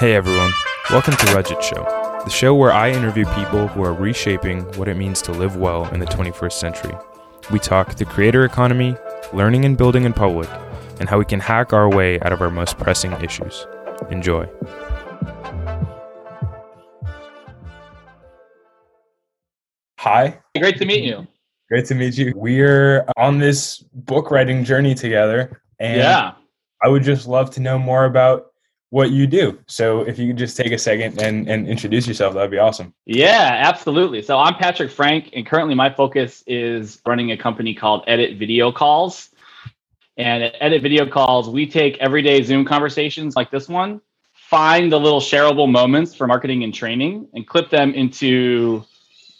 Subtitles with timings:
[0.00, 0.50] Hey everyone,
[0.88, 1.84] welcome to Rudget Show,
[2.24, 5.86] the show where I interview people who are reshaping what it means to live well
[5.92, 6.94] in the 21st century.
[7.52, 8.96] We talk the creator economy,
[9.34, 10.48] learning and building in public,
[11.00, 13.66] and how we can hack our way out of our most pressing issues.
[14.10, 14.48] Enjoy.
[19.98, 20.40] Hi.
[20.56, 21.26] Great to meet you.
[21.68, 22.32] Great to meet you.
[22.34, 25.60] We're on this book writing journey together.
[25.78, 26.32] And yeah.
[26.82, 28.49] I would just love to know more about
[28.90, 29.58] what you do.
[29.66, 32.92] So if you could just take a second and, and introduce yourself, that'd be awesome.
[33.06, 34.20] Yeah, absolutely.
[34.20, 38.72] So I'm Patrick Frank, and currently my focus is running a company called Edit Video
[38.72, 39.30] Calls.
[40.16, 44.00] And at Edit Video Calls, we take everyday Zoom conversations like this one,
[44.34, 48.84] find the little shareable moments for marketing and training, and clip them into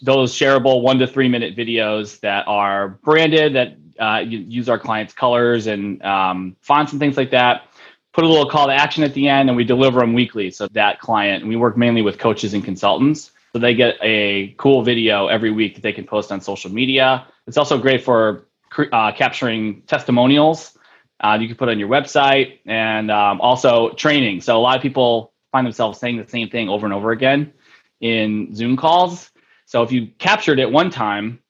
[0.01, 5.13] those shareable one to three minute videos that are branded, that uh, use our clients'
[5.13, 7.70] colors and um, fonts and things like that
[8.13, 10.51] put a little call to action at the end and we deliver them weekly.
[10.51, 13.33] So that client we work mainly with coaches and consultants.
[13.53, 17.27] So they get a cool video every week that they can post on social media.
[17.47, 18.47] It's also great for
[18.93, 20.77] uh, capturing testimonials.
[21.19, 24.41] Uh, you can put on your website and um, also training.
[24.41, 27.53] So a lot of people find themselves saying the same thing over and over again
[28.01, 29.31] in zoom calls.
[29.67, 31.41] So if you captured it one time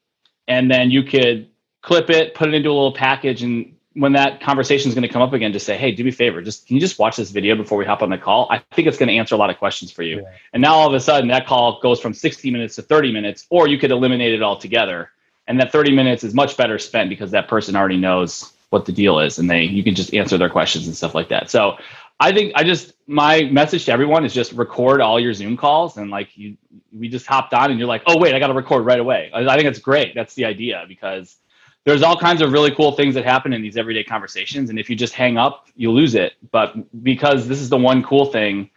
[0.48, 1.48] and then you could
[1.82, 5.12] clip it put it into a little package and when that conversation is going to
[5.12, 6.40] come up again, just say, "Hey, do me a favor.
[6.40, 8.88] Just can you just watch this video before we hop on the call?" I think
[8.88, 10.22] it's going to answer a lot of questions for you.
[10.22, 10.28] Yeah.
[10.54, 13.46] And now all of a sudden, that call goes from 60 minutes to 30 minutes,
[13.50, 15.10] or you could eliminate it altogether.
[15.46, 18.92] And that 30 minutes is much better spent because that person already knows what the
[18.92, 21.50] deal is, and they you can just answer their questions and stuff like that.
[21.50, 21.76] So
[22.18, 25.98] I think I just my message to everyone is just record all your Zoom calls
[25.98, 26.56] and like you
[26.92, 29.30] we just hopped on and you're like, oh wait, I got to record right away.
[29.34, 30.14] I, I think it's great.
[30.14, 31.36] That's the idea because
[31.84, 34.70] there's all kinds of really cool things that happen in these everyday conversations.
[34.70, 36.34] And if you just hang up, you lose it.
[36.50, 38.70] But because this is the one cool thing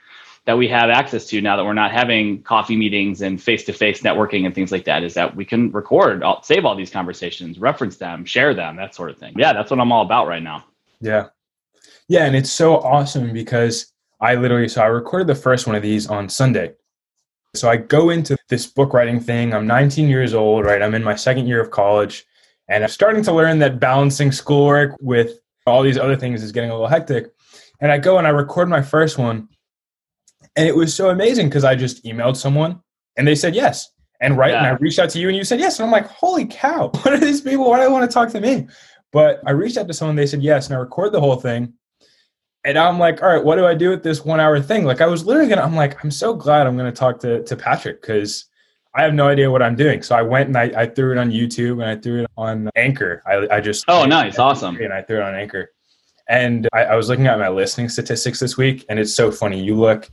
[0.45, 4.45] that we have access to now that we're not having coffee meetings and face-to-face networking
[4.45, 8.25] and things like that is that we can record, save all these conversations, reference them,
[8.25, 9.33] share them, that sort of thing.
[9.37, 10.65] Yeah, that's what I'm all about right now.
[10.99, 11.27] Yeah.
[12.09, 15.81] Yeah, and it's so awesome because I literally so I recorded the first one of
[15.81, 16.73] these on Sunday.
[17.55, 19.53] So I go into this book writing thing.
[19.53, 20.81] I'm 19 years old, right?
[20.81, 22.25] I'm in my second year of college
[22.67, 26.69] and I'm starting to learn that balancing schoolwork with all these other things is getting
[26.69, 27.27] a little hectic.
[27.81, 29.49] And I go and I record my first one.
[30.55, 32.81] And it was so amazing because I just emailed someone
[33.17, 33.91] and they said yes.
[34.21, 34.59] And right, yeah.
[34.59, 35.79] and I reached out to you and you said yes.
[35.79, 37.69] And I'm like, holy cow, what are these people?
[37.69, 38.67] Why do they want to talk to me?
[39.11, 41.73] But I reached out to someone, they said yes, and I recorded the whole thing.
[42.65, 44.85] And I'm like, all right, what do I do with this one hour thing?
[44.85, 47.55] Like I was literally gonna, I'm like, I'm so glad I'm gonna talk to to
[47.55, 48.45] Patrick because
[48.95, 50.03] I have no idea what I'm doing.
[50.03, 52.69] So I went and I, I threw it on YouTube and I threw it on
[52.75, 53.23] Anchor.
[53.25, 54.75] I, I just oh nice, awesome.
[54.77, 55.71] And I threw it on Anchor.
[56.29, 59.61] And I, I was looking at my listening statistics this week, and it's so funny.
[59.61, 60.09] You look,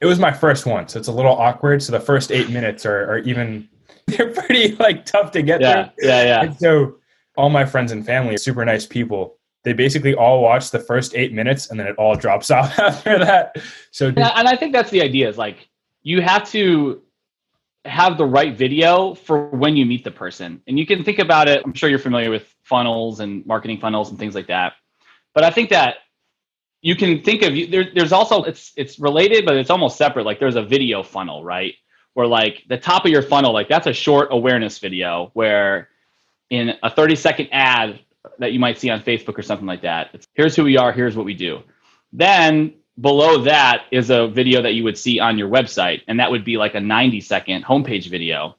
[0.00, 1.82] it was my first one, so it's a little awkward.
[1.82, 3.68] So the first eight minutes are, are even
[4.06, 6.08] they're pretty like tough to get yeah, through.
[6.08, 6.42] Yeah, yeah.
[6.42, 6.96] And so
[7.36, 9.38] all my friends and family, super nice people.
[9.64, 13.18] They basically all watch the first eight minutes, and then it all drops off after
[13.18, 13.56] that.
[13.92, 15.28] So and I think that's the idea.
[15.28, 15.68] Is like
[16.02, 17.02] you have to
[17.86, 20.62] have the right video for when you meet the person.
[20.66, 21.62] And you can think about it.
[21.64, 24.74] I'm sure you're familiar with funnels and marketing funnels and things like that.
[25.34, 25.96] But I think that
[26.82, 30.24] you can think of there, there's also it's it's related, but it's almost separate.
[30.24, 31.74] Like there's a video funnel, right?
[32.14, 35.88] Where like the top of your funnel, like that's a short awareness video where
[36.50, 38.00] in a 30 second ad
[38.38, 40.10] that you might see on Facebook or something like that.
[40.12, 41.62] It's here's who we are, here's what we do.
[42.12, 46.30] Then below that is a video that you would see on your website, and that
[46.30, 48.56] would be like a 90 second homepage video.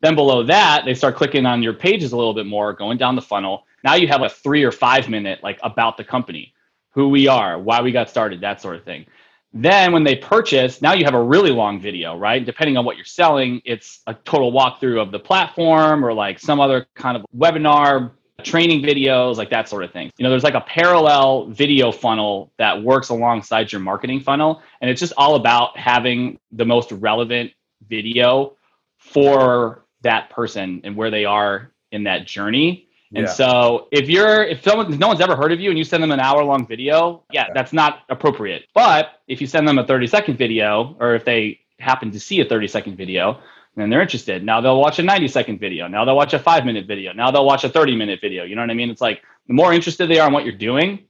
[0.00, 3.16] Then below that, they start clicking on your pages a little bit more, going down
[3.16, 3.64] the funnel.
[3.82, 6.54] Now you have a three or five minute, like about the company,
[6.90, 9.06] who we are, why we got started, that sort of thing.
[9.54, 12.44] Then when they purchase, now you have a really long video, right?
[12.44, 16.60] Depending on what you're selling, it's a total walkthrough of the platform or like some
[16.60, 18.10] other kind of webinar
[18.42, 20.10] training videos, like that sort of thing.
[20.16, 24.62] You know, there's like a parallel video funnel that works alongside your marketing funnel.
[24.80, 27.52] And it's just all about having the most relevant
[27.88, 28.56] video
[28.96, 32.88] for that person and where they are in that journey.
[33.14, 33.32] And yeah.
[33.32, 36.02] so if you're if someone if no one's ever heard of you and you send
[36.02, 38.66] them an hour long video, yeah, that's not appropriate.
[38.74, 42.40] But if you send them a 30 second video or if they happen to see
[42.40, 43.40] a 30 second video,
[43.78, 44.44] and they're interested.
[44.44, 45.88] Now they'll watch a 90 second video.
[45.88, 47.12] Now they'll watch a five minute video.
[47.12, 48.44] Now they'll watch a 30 minute video.
[48.44, 48.90] You know what I mean?
[48.90, 51.04] It's like the more interested they are in what you're doing,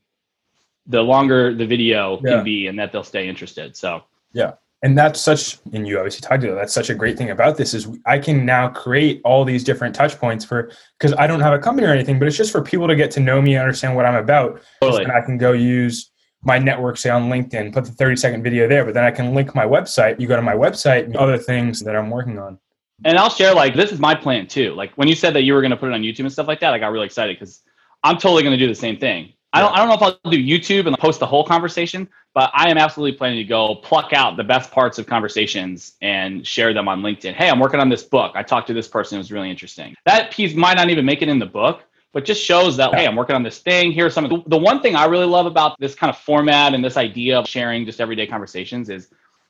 [0.86, 2.36] the longer the video yeah.
[2.36, 3.76] can be and that they'll stay interested.
[3.76, 4.52] So, yeah.
[4.82, 7.74] And that's such, and you obviously talked about that's such a great thing about this
[7.74, 11.52] is I can now create all these different touch points for, because I don't have
[11.52, 13.62] a company or anything, but it's just for people to get to know me and
[13.62, 14.62] understand what I'm about.
[14.80, 15.02] Totally.
[15.02, 16.12] And I can go use
[16.42, 19.34] my network, say on LinkedIn, put the 30 second video there, but then I can
[19.34, 20.20] link my website.
[20.20, 22.58] You go to my website and other things that I'm working on.
[23.04, 24.74] And I'll share like this is my plan too.
[24.74, 26.48] Like when you said that you were going to put it on YouTube and stuff
[26.48, 27.62] like that, I got really excited because
[28.02, 29.32] I'm totally going to do the same thing.
[29.52, 32.50] I don't, I don't know if I'll do YouTube and post the whole conversation, but
[32.52, 36.74] I am absolutely planning to go pluck out the best parts of conversations and share
[36.74, 37.32] them on LinkedIn.
[37.32, 38.32] Hey, I'm working on this book.
[38.34, 39.16] I talked to this person.
[39.16, 39.94] It was really interesting.
[40.04, 41.82] That piece might not even make it in the book,
[42.12, 43.92] but just shows that, hey, I'm working on this thing.
[43.92, 46.74] Here's some of the, the one thing I really love about this kind of format
[46.74, 49.08] and this idea of sharing just everyday conversations is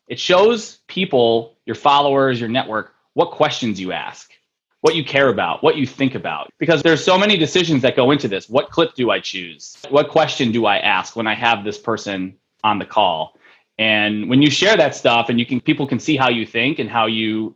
[0.09, 4.33] it shows people, your followers, your network, what questions you ask
[4.81, 6.51] what you care about, what you think about.
[6.59, 8.49] Because there's so many decisions that go into this.
[8.49, 9.77] What clip do I choose?
[9.89, 13.37] What question do I ask when I have this person on the call?
[13.79, 16.79] And when you share that stuff and you can people can see how you think
[16.79, 17.55] and how you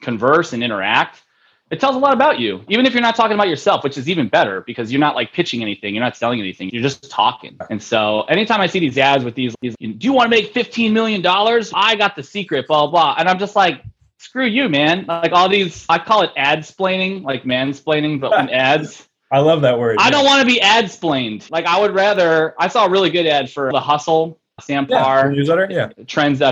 [0.00, 1.21] converse and interact,
[1.72, 2.62] it tells a lot about you.
[2.68, 5.32] Even if you're not talking about yourself, which is even better because you're not like
[5.32, 7.56] pitching anything, you're not selling anything, you're just talking.
[7.70, 10.52] And so anytime I see these ads with these, these do you want to make
[10.52, 11.72] 15 million dollars?
[11.74, 13.14] I got the secret, blah blah.
[13.16, 13.82] And I'm just like,
[14.18, 15.06] screw you, man.
[15.08, 19.08] Like all these, I call it ad splaining, like mansplaining, but in ads.
[19.30, 19.96] I love that word.
[19.98, 20.10] I yeah.
[20.10, 21.48] don't want to be ad splained.
[21.50, 22.54] Like I would rather.
[22.58, 25.68] I saw a really good ad for the Hustle, Sam Parr yeah, newsletter.
[25.70, 26.42] Yeah, trends.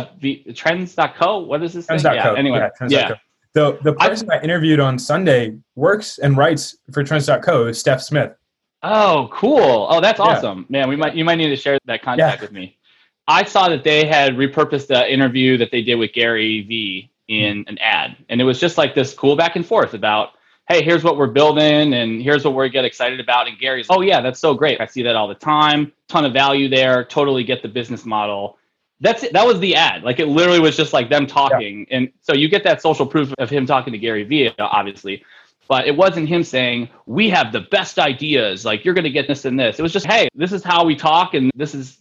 [0.54, 1.40] Trends.co.
[1.40, 1.86] What is this?
[1.86, 2.04] Trends.
[2.04, 2.14] Thing?
[2.14, 2.34] Yeah.
[2.34, 2.88] Anyway, yeah.
[2.88, 3.14] yeah.
[3.54, 8.00] The the person I, I, interviewed on Sunday works and writes for Trends.co is Steph
[8.00, 8.32] Smith.
[8.82, 9.86] Oh, cool!
[9.90, 10.88] Oh, that's awesome, man.
[10.88, 12.78] We might you might need to share that contact with me.
[13.26, 17.62] I saw that they had repurposed the interview that they did with Gary Vee in
[17.62, 17.68] hmm.
[17.68, 18.16] an ad.
[18.28, 20.30] And it was just like this cool back and forth about,
[20.68, 23.48] hey, here's what we're building and here's what we get excited about.
[23.48, 24.80] And Gary's, oh, yeah, that's so great.
[24.80, 25.92] I see that all the time.
[26.08, 27.04] Ton of value there.
[27.04, 28.58] Totally get the business model.
[29.00, 29.32] That's it.
[29.32, 30.02] That was the ad.
[30.02, 31.86] Like it literally was just like them talking.
[31.88, 31.96] Yeah.
[31.96, 35.24] And so you get that social proof of him talking to Gary Vee, obviously.
[35.68, 38.64] But it wasn't him saying, we have the best ideas.
[38.64, 39.78] Like you're going to get this and this.
[39.78, 41.98] It was just, hey, this is how we talk and this is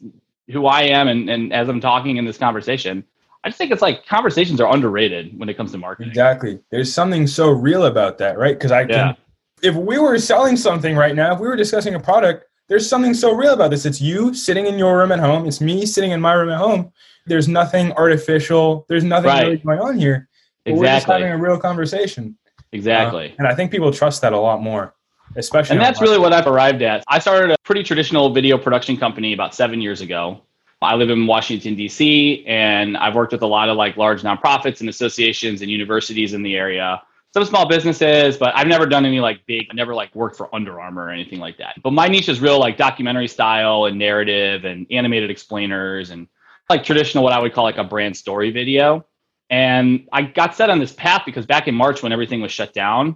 [0.52, 1.08] who I am.
[1.08, 3.04] And, and as I'm talking in this conversation,
[3.44, 6.10] I just think it's like conversations are underrated when it comes to marketing.
[6.10, 6.60] Exactly.
[6.72, 8.58] There's something so real about that, right?
[8.58, 9.14] Because I can, yeah.
[9.62, 13.14] if we were selling something right now, if we were discussing a product, there's something
[13.14, 13.86] so real about this.
[13.86, 15.48] It's you sitting in your room at home.
[15.48, 16.94] It's me sitting in my room at home.
[17.26, 18.86] There's nothing artificial.
[18.88, 19.44] There's nothing right.
[19.44, 20.30] really going on here.
[20.66, 20.80] Exactly.
[20.80, 22.38] We're just having a real conversation.
[22.72, 23.32] Exactly.
[23.32, 24.94] Uh, and I think people trust that a lot more,
[25.36, 25.78] especially.
[25.78, 27.04] And that's really what I've arrived at.
[27.08, 30.42] I started a pretty traditional video production company about seven years ago.
[30.82, 34.80] I live in Washington, D.C., and I've worked with a lot of like large nonprofits
[34.80, 37.02] and associations and universities in the area.
[37.34, 40.54] Some small businesses, but I've never done any like big, I never like worked for
[40.54, 41.82] Under Armour or anything like that.
[41.84, 46.28] But my niche is real like documentary style and narrative and animated explainers and
[46.70, 49.06] like traditional, what I would call like a brand story video.
[49.52, 52.74] And I got set on this path because back in March when everything was shut
[52.74, 53.16] down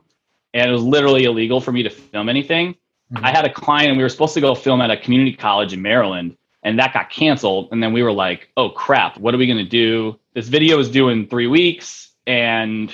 [0.53, 2.73] and it was literally illegal for me to film anything,
[3.11, 3.25] mm-hmm.
[3.25, 5.73] I had a client and we were supposed to go film at a community college
[5.73, 7.69] in Maryland and that got canceled.
[7.71, 10.19] And then we were like, oh crap, what are we going to do?
[10.33, 12.93] This video is due in three weeks, and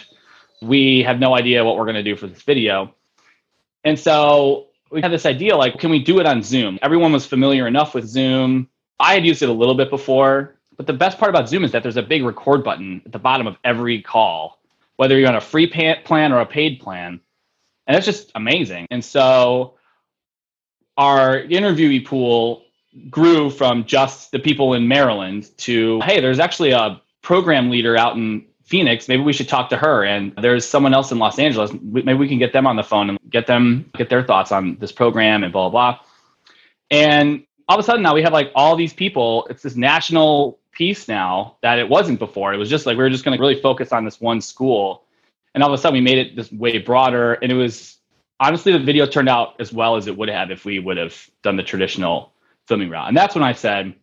[0.61, 2.93] we have no idea what we're going to do for this video.
[3.83, 6.79] And so we had this idea like, can we do it on Zoom?
[6.81, 8.67] Everyone was familiar enough with Zoom.
[8.99, 11.71] I had used it a little bit before, but the best part about Zoom is
[11.71, 14.59] that there's a big record button at the bottom of every call,
[14.97, 17.21] whether you're on a free plan or a paid plan.
[17.87, 18.87] And it's just amazing.
[18.91, 19.75] And so
[20.97, 22.65] our interviewee pool
[23.09, 28.15] grew from just the people in Maryland to, hey, there's actually a program leader out
[28.17, 29.07] in Phoenix.
[29.07, 30.03] Maybe we should talk to her.
[30.03, 31.71] And there's someone else in Los Angeles.
[31.81, 34.77] Maybe we can get them on the phone and get them get their thoughts on
[34.79, 35.93] this program and blah blah.
[35.93, 36.01] blah.
[36.91, 39.47] And all of a sudden now we have like all these people.
[39.49, 42.53] It's this national piece now that it wasn't before.
[42.53, 45.03] It was just like we were just going to really focus on this one school.
[45.53, 47.33] And all of a sudden we made it this way broader.
[47.33, 47.97] And it was
[48.39, 51.15] honestly the video turned out as well as it would have if we would have
[51.41, 52.33] done the traditional
[52.67, 53.07] filming route.
[53.07, 53.95] And that's when I said,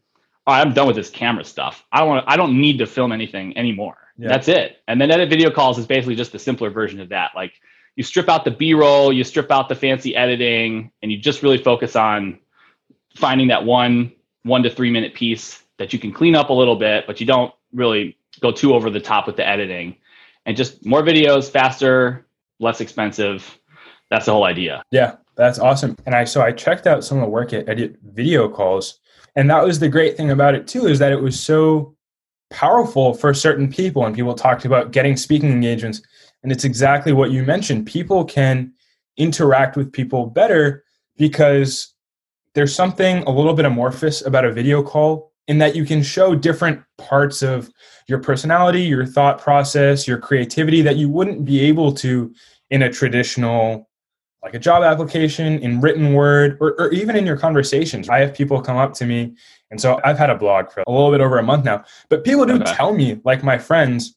[0.46, 1.85] I'm done with this camera stuff.
[1.90, 3.96] I don't want I don't need to film anything anymore.
[4.18, 4.28] Yeah.
[4.28, 4.78] That's it.
[4.88, 7.32] And then edit video calls is basically just the simpler version of that.
[7.35, 7.52] Like
[7.96, 11.58] you strip out the B-roll, you strip out the fancy editing, and you just really
[11.58, 12.38] focus on
[13.14, 16.76] finding that one one to three minute piece that you can clean up a little
[16.76, 19.96] bit, but you don't really go too over the top with the editing.
[20.46, 22.26] And just more videos, faster,
[22.61, 23.58] less expensive.
[24.08, 24.82] That's the whole idea.
[24.90, 25.16] Yeah.
[25.37, 25.96] That's awesome.
[26.06, 29.00] And I so I checked out some of the work at Edit Video Calls,
[29.37, 31.95] and that was the great thing about it too is that it was so
[32.50, 34.04] powerful for certain people.
[34.04, 36.00] And people talked about getting speaking engagements,
[36.42, 37.86] and it's exactly what you mentioned.
[37.86, 38.72] People can
[39.16, 40.84] interact with people better
[41.16, 41.94] because
[42.54, 46.34] there's something a little bit amorphous about a video call in that you can show
[46.34, 47.70] different parts of
[48.08, 52.34] your personality, your thought process, your creativity that you wouldn't be able to
[52.70, 53.88] in a traditional
[54.46, 58.08] like a job application in written word or, or even in your conversations.
[58.08, 59.34] I have people come up to me.
[59.72, 62.22] And so I've had a blog for a little bit over a month now, but
[62.22, 62.72] people do okay.
[62.72, 64.14] tell me, like my friends,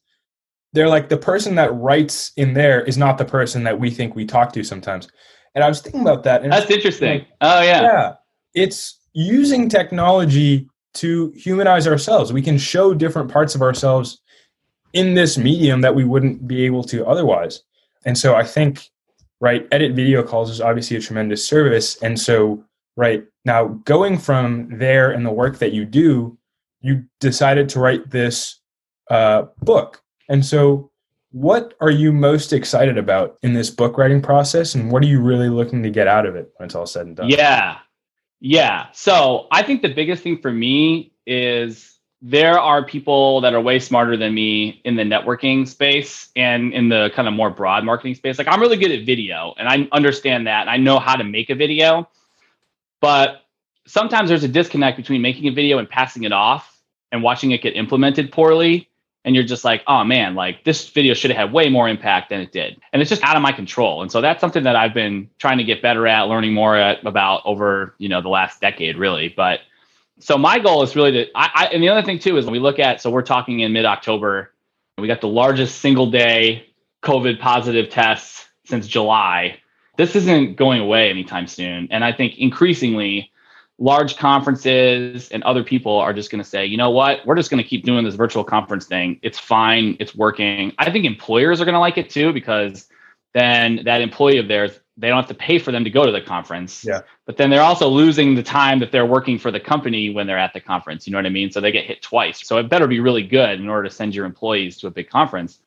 [0.71, 4.15] they're like the person that writes in there is not the person that we think
[4.15, 5.07] we talk to sometimes.
[5.55, 6.43] And I was thinking about that.
[6.43, 7.25] And That's interesting.
[7.41, 7.81] Oh yeah.
[7.81, 8.13] Yeah.
[8.53, 12.31] It's using technology to humanize ourselves.
[12.31, 14.21] We can show different parts of ourselves
[14.93, 17.63] in this medium that we wouldn't be able to otherwise.
[18.05, 18.91] And so I think
[19.41, 19.67] right?
[19.71, 22.01] Edit video calls is obviously a tremendous service.
[22.01, 22.63] And so,
[22.95, 26.37] right now, going from there and the work that you do,
[26.81, 28.59] you decided to write this
[29.09, 30.01] uh, book.
[30.29, 30.91] And so,
[31.31, 34.75] what are you most excited about in this book writing process?
[34.75, 37.07] And what are you really looking to get out of it when it's all said
[37.07, 37.29] and done?
[37.29, 37.77] Yeah.
[38.39, 38.87] Yeah.
[38.93, 43.79] So, I think the biggest thing for me is there are people that are way
[43.79, 48.15] smarter than me in the networking space and in the kind of more broad marketing
[48.15, 48.37] space.
[48.37, 51.23] Like I'm really good at video and I understand that and I know how to
[51.23, 52.09] make a video.
[52.99, 53.45] But
[53.87, 56.81] sometimes there's a disconnect between making a video and passing it off
[57.13, 58.89] and watching it get implemented poorly.
[59.23, 62.29] And you're just like, oh man, like this video should have had way more impact
[62.29, 62.81] than it did.
[62.91, 64.01] And it's just out of my control.
[64.01, 67.05] And so that's something that I've been trying to get better at, learning more at,
[67.05, 69.29] about over, you know, the last decade really.
[69.29, 69.61] But
[70.19, 72.51] so my goal is really to I, I, and the other thing too is when
[72.51, 74.53] we look at so we're talking in mid-october
[74.97, 76.65] we got the largest single day
[77.03, 79.57] covid positive tests since july.
[79.97, 81.87] This isn't going away anytime soon.
[81.91, 83.31] And i think increasingly
[83.81, 87.25] large conferences and other people are just going to say you know what?
[87.25, 89.19] We're just going to keep doing this virtual conference thing.
[89.21, 89.95] It's fine.
[89.99, 90.73] It's working.
[90.77, 92.87] I think employers are going to like it too because
[93.33, 96.11] then that employee of theirs they don't have to pay for them to go to
[96.11, 96.83] the conference.
[96.85, 97.01] Yeah.
[97.25, 100.37] But then they're also losing the time that they're working for the company when they're
[100.37, 101.07] at the conference.
[101.07, 101.51] You know what I mean?
[101.51, 102.45] So they get hit twice.
[102.45, 105.09] So it better be really good in order to send your employees to a big
[105.09, 105.59] conference.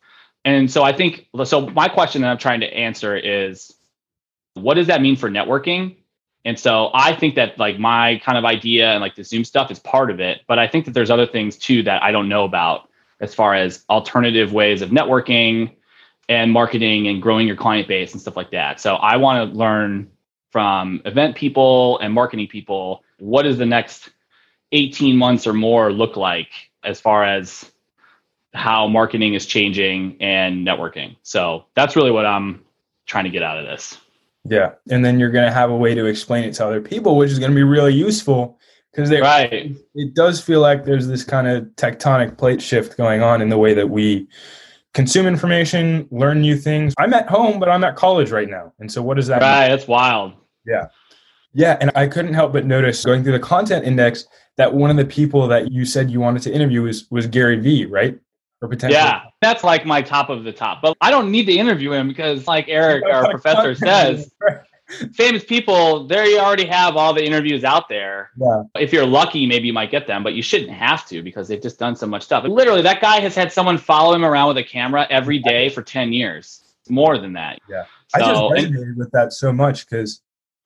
[0.44, 3.74] And so I think so my question that I'm trying to answer is
[4.54, 5.96] what does that mean for networking?
[6.44, 9.70] And so I think that like my kind of idea and like the Zoom stuff
[9.70, 12.28] is part of it, but I think that there's other things too that I don't
[12.28, 12.88] know about
[13.20, 15.76] as far as alternative ways of networking,
[16.32, 18.80] and marketing and growing your client base and stuff like that.
[18.80, 20.10] So I want to learn
[20.50, 24.10] from event people and marketing people what does the next
[24.72, 26.48] 18 months or more look like
[26.84, 27.70] as far as
[28.54, 31.16] how marketing is changing and networking.
[31.22, 32.64] So that's really what I'm
[33.06, 33.98] trying to get out of this.
[34.48, 34.72] Yeah.
[34.90, 37.30] And then you're going to have a way to explain it to other people, which
[37.30, 38.58] is going to be really useful
[38.90, 39.76] because they right.
[39.94, 43.58] it does feel like there's this kind of tectonic plate shift going on in the
[43.58, 44.26] way that we
[44.94, 46.94] consume information, learn new things.
[46.98, 48.72] I'm at home, but I'm at college right now.
[48.78, 49.70] And so what does that right, mean?
[49.70, 50.34] That's wild.
[50.66, 50.86] Yeah.
[51.54, 51.76] Yeah.
[51.80, 55.04] And I couldn't help but notice going through the content index that one of the
[55.04, 58.18] people that you said you wanted to interview was was Gary Vee, right?
[58.60, 59.02] Or potentially.
[59.02, 60.82] Yeah, that's like my top of the top.
[60.82, 64.30] But I don't need to interview him because like Eric, our professor says,
[65.12, 68.30] famous people, there you already have all the interviews out there.
[68.36, 68.62] Yeah.
[68.76, 71.62] If you're lucky, maybe you might get them, but you shouldn't have to because they've
[71.62, 72.44] just done so much stuff.
[72.44, 75.82] Literally, that guy has had someone follow him around with a camera every day for
[75.82, 76.64] 10 years.
[76.88, 77.60] More than that.
[77.68, 77.84] Yeah.
[78.08, 80.20] So, I just resonated and, with that so much because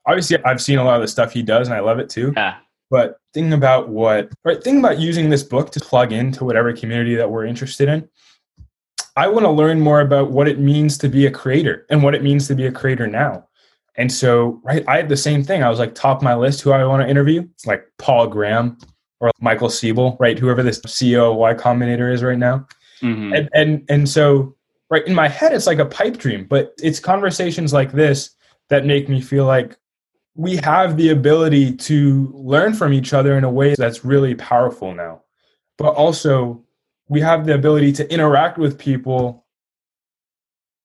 [0.06, 2.32] obviously I've seen a lot of the stuff he does and I love it too.
[2.36, 2.56] Yeah.
[2.90, 7.16] But thinking about what, right, thinking about using this book to plug into whatever community
[7.16, 8.08] that we're interested in.
[9.16, 12.14] I want to learn more about what it means to be a creator and what
[12.14, 13.48] it means to be a creator now.
[13.98, 15.62] And so, right, I had the same thing.
[15.62, 17.42] I was like, top my list who I want to interview.
[17.54, 18.76] It's like Paul Graham
[19.20, 20.38] or Michael Seibel, right?
[20.38, 22.66] Whoever this CEO of Y Combinator is right now.
[23.00, 23.32] Mm-hmm.
[23.32, 24.54] And, and and so,
[24.90, 26.44] right in my head, it's like a pipe dream.
[26.44, 28.30] But it's conversations like this
[28.68, 29.76] that make me feel like
[30.34, 34.94] we have the ability to learn from each other in a way that's really powerful
[34.94, 35.22] now.
[35.78, 36.62] But also,
[37.08, 39.46] we have the ability to interact with people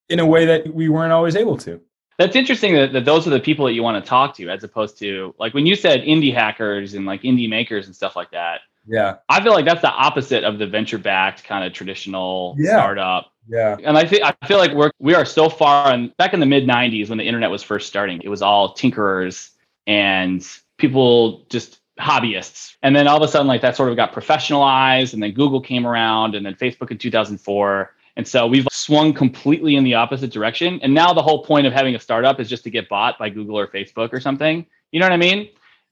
[0.08, 1.82] in a way that we weren't always able to.
[2.18, 4.63] That's interesting that, that those are the people that you want to talk to, as
[4.63, 8.32] opposed to like when you said indie hackers and like indie makers and stuff like
[8.32, 8.62] that.
[8.88, 9.18] Yeah.
[9.30, 12.72] I feel like that's the opposite of the venture backed kind of traditional yeah.
[12.72, 13.32] startup.
[13.48, 13.77] Yeah.
[13.84, 16.46] And I think I feel like we're we are so far and back in the
[16.46, 19.51] mid 90s when the internet was first starting, it was all tinkerers
[19.88, 20.46] and
[20.77, 22.75] people just hobbyists.
[22.82, 25.62] And then all of a sudden like that sort of got professionalized and then Google
[25.62, 30.32] came around and then Facebook in 2004 and so we've swung completely in the opposite
[30.32, 30.80] direction.
[30.84, 33.30] And now the whole point of having a startup is just to get bought by
[33.30, 34.65] Google or Facebook or something.
[34.91, 35.50] You know what I mean?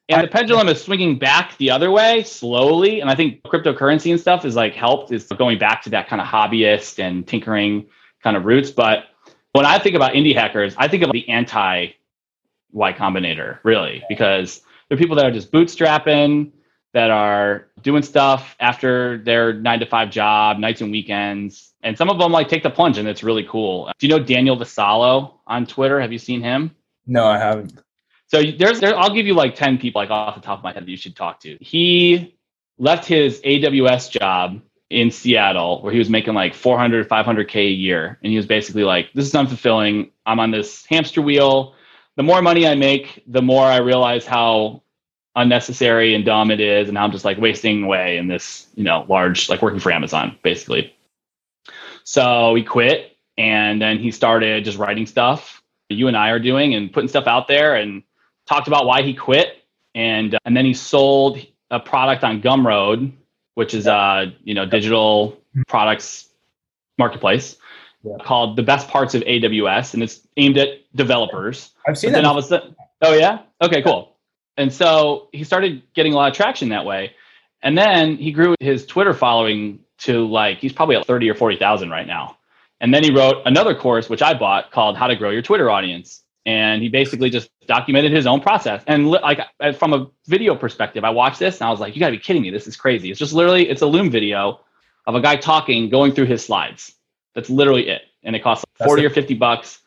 [0.10, 3.00] And the pendulum is swinging back the other way slowly.
[3.00, 6.22] And I think cryptocurrency and stuff is like helped is going back to that kind
[6.22, 7.86] of hobbyist and tinkering
[8.24, 8.72] kind of roots.
[8.72, 9.06] But
[9.54, 11.90] when I think about indie hackers, I think of the anti
[12.72, 16.52] Y Combinator, really, because they're people that are just bootstrapping,
[16.94, 21.69] that are doing stuff after their nine to five job, nights and weekends.
[21.82, 23.88] And some of them like take the plunge and it's really cool.
[23.88, 26.00] Uh, do you know Daniel Vassallo on Twitter?
[26.02, 26.72] Have you seen him?
[27.08, 27.74] No, I haven't.
[28.28, 30.74] So there's there, I'll give you like 10 people like off the top of my
[30.74, 31.58] head that you should talk to.
[31.62, 32.38] He
[32.78, 38.20] left his AWS job in Seattle where he was making like 400 500k a year
[38.24, 40.12] and he was basically like this is unfulfilling.
[40.26, 41.76] I'm on this hamster wheel.
[42.18, 44.84] The more money I make, the more I realize how
[45.36, 48.84] unnecessary and dumb it is and how I'm just like wasting away in this, you
[48.84, 50.94] know, large like working for Amazon basically.
[52.10, 56.74] So he quit and then he started just writing stuff you and I are doing
[56.74, 58.02] and putting stuff out there and
[58.48, 59.64] talked about why he quit
[59.94, 61.40] and uh, and then he sold
[61.70, 63.12] a product on Gumroad,
[63.54, 66.30] which is a you know digital products
[66.98, 67.58] marketplace
[68.04, 68.18] yeah.
[68.24, 71.72] called the best parts of AWS, and it's aimed at developers.
[71.88, 72.22] I've seen but that.
[72.22, 74.16] Then all of a sudden, oh yeah, okay, cool.
[74.58, 77.14] And so he started getting a lot of traction that way,
[77.62, 81.58] and then he grew his Twitter following to like he's probably at thirty or forty
[81.58, 82.38] thousand right now.
[82.82, 85.70] And then he wrote another course, which I bought, called How to Grow Your Twitter
[85.70, 86.24] Audience.
[86.46, 88.82] And he basically just documented his own process.
[88.88, 89.42] And like
[89.78, 92.42] from a video perspective i watched this and i was like you gotta be kidding
[92.42, 92.50] me.
[92.50, 93.12] This is crazy.
[93.12, 94.62] It's just literally it's a loom video
[95.06, 96.94] of a guy talking going through his slides.
[97.36, 98.02] That's literally it.
[98.24, 99.80] And it costs like 40 or 50 bucks.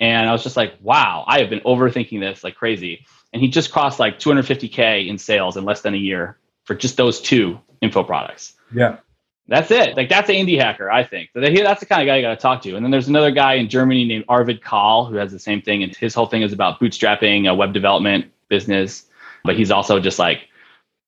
[0.00, 3.06] And i was just like wow i have been overthinking this like crazy.
[3.32, 6.96] And he just crossed like 250k in sales in less than a year for just
[6.96, 8.54] those two info products.
[8.72, 8.98] Yeah
[9.46, 9.96] that's it.
[9.96, 11.30] Like that's an indie hacker, I think.
[11.34, 12.76] That's the kind of guy you got to talk to.
[12.76, 15.82] And then there's another guy in Germany named Arvid Kahl who has the same thing,
[15.82, 19.06] and his whole thing is about bootstrapping a web development business.
[19.44, 20.48] But he's also just like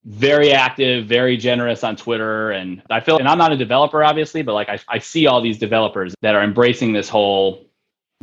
[0.05, 2.50] very active, very generous on Twitter.
[2.50, 5.40] And I feel, and I'm not a developer, obviously, but like I, I see all
[5.40, 7.64] these developers that are embracing this whole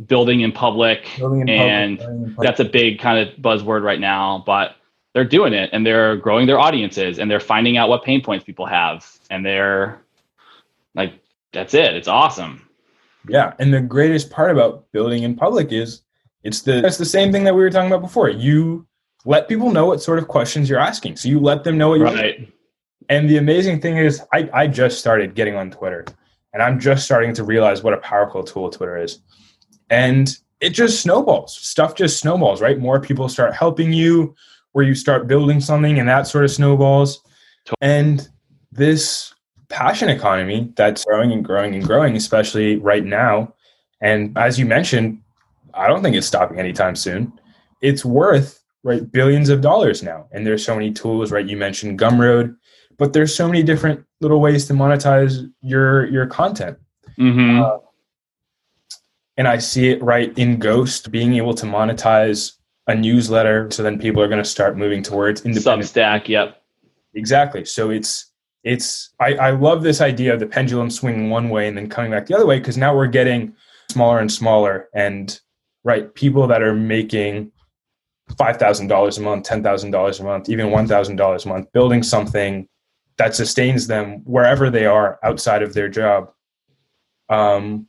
[0.06, 2.46] building in public, building in and public, in public.
[2.46, 4.44] that's a big kind of buzzword right now.
[4.46, 4.76] But
[5.14, 8.44] they're doing it and they're growing their audiences and they're finding out what pain points
[8.44, 10.00] people have and they're
[10.94, 11.20] like
[11.52, 11.94] that's it.
[11.94, 12.68] It's awesome.
[13.28, 16.02] Yeah and the greatest part about building in public is
[16.42, 18.28] it's the it's the same thing that we were talking about before.
[18.28, 18.86] You
[19.24, 21.16] let people know what sort of questions you're asking.
[21.16, 22.52] So you let them know what you're right.
[23.08, 26.06] And the amazing thing is I, I just started getting on twitter
[26.52, 29.20] and i'm just starting to realize what a powerful tool twitter is.
[29.90, 31.56] And it just snowballs.
[31.56, 32.78] Stuff just snowballs right?
[32.78, 34.34] More people start helping you
[34.72, 37.22] where you start building something and that sort of snowballs.
[37.80, 38.28] And
[38.72, 39.33] this
[39.68, 43.54] passion economy that's growing and growing and growing, especially right now.
[44.00, 45.20] And as you mentioned,
[45.72, 47.32] I don't think it's stopping anytime soon.
[47.80, 50.28] It's worth right billions of dollars now.
[50.32, 51.46] And there's so many tools, right?
[51.46, 52.56] You mentioned Gumroad,
[52.98, 56.78] but there's so many different little ways to monetize your your content.
[57.18, 57.62] Mm-hmm.
[57.62, 57.78] Uh,
[59.36, 62.52] and I see it right in Ghost being able to monetize
[62.86, 63.70] a newsletter.
[63.70, 65.90] So then people are going to start moving towards independent.
[65.90, 66.28] Substack.
[66.28, 66.62] Yep.
[67.14, 67.64] Exactly.
[67.64, 68.32] So it's
[68.64, 72.10] it's I, I love this idea of the pendulum swinging one way and then coming
[72.10, 73.54] back the other way because now we're getting
[73.90, 75.38] smaller and smaller and
[75.84, 77.52] right people that are making
[78.38, 81.48] five thousand dollars a month, ten thousand dollars a month, even one thousand dollars a
[81.48, 82.66] month, building something
[83.18, 86.32] that sustains them wherever they are outside of their job,
[87.28, 87.86] um,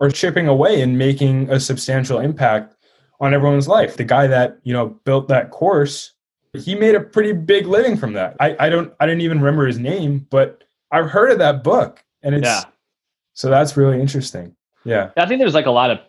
[0.00, 2.74] or chipping away and making a substantial impact
[3.20, 3.96] on everyone's life.
[3.96, 6.11] The guy that you know built that course
[6.54, 8.36] he made a pretty big living from that.
[8.40, 12.04] I, I don't I didn't even remember his name, but I've heard of that book.
[12.22, 12.64] And it's yeah.
[13.32, 14.54] so that's really interesting.
[14.84, 15.10] Yeah.
[15.16, 16.00] I think there's like a lot of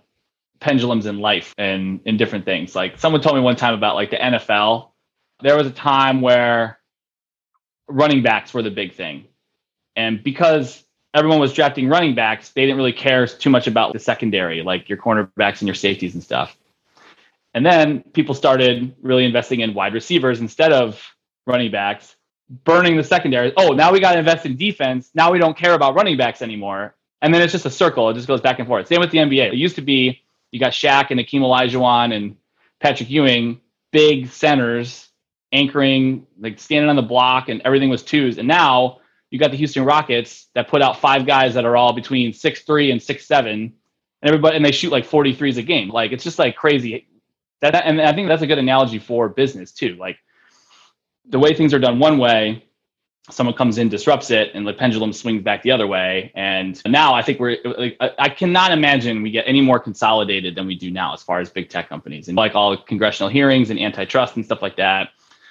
[0.59, 2.75] pendulums in life and in different things.
[2.75, 4.89] Like someone told me one time about like the NFL.
[5.41, 6.79] There was a time where
[7.87, 9.25] running backs were the big thing.
[9.95, 13.99] And because everyone was drafting running backs, they didn't really care too much about the
[13.99, 16.57] secondary, like your cornerbacks and your safeties and stuff.
[17.53, 21.01] And then people started really investing in wide receivers instead of
[21.45, 22.15] running backs,
[22.63, 23.53] burning the secondary.
[23.57, 25.11] Oh, now we got to invest in defense.
[25.13, 26.95] Now we don't care about running backs anymore.
[27.21, 28.09] And then it's just a circle.
[28.09, 28.87] It just goes back and forth.
[28.87, 29.53] Same with the NBA.
[29.53, 32.35] It used to be you got Shaq and Akeem Olajuwon and
[32.79, 33.59] Patrick Ewing,
[33.91, 35.09] big centers
[35.51, 38.37] anchoring, like standing on the block, and everything was twos.
[38.39, 41.93] And now you got the Houston Rockets that put out five guys that are all
[41.93, 43.73] between six three and six seven, and
[44.21, 45.89] everybody and they shoot like 43s a game.
[45.89, 47.07] Like it's just like crazy
[47.71, 49.95] that and I think that's a good analogy for business too.
[49.95, 50.17] Like
[51.25, 52.65] the way things are done one way,
[53.29, 56.31] someone comes in, disrupts it, and the pendulum swings back the other way.
[56.35, 60.67] And now I think we're like I cannot imagine we get any more consolidated than
[60.67, 63.79] we do now as far as big tech companies and like all congressional hearings and
[63.79, 65.09] antitrust and stuff like that.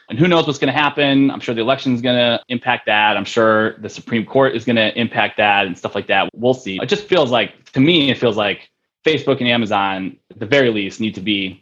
[0.08, 1.30] And who knows what's going to happen?
[1.30, 3.16] I'm sure the election is going to impact that.
[3.16, 6.28] I'm sure the Supreme Court is going to impact that and stuff like that.
[6.34, 6.78] We'll see.
[6.82, 8.68] It just feels like, to me, it feels like
[9.06, 11.61] Facebook and Amazon, at the very least, need to be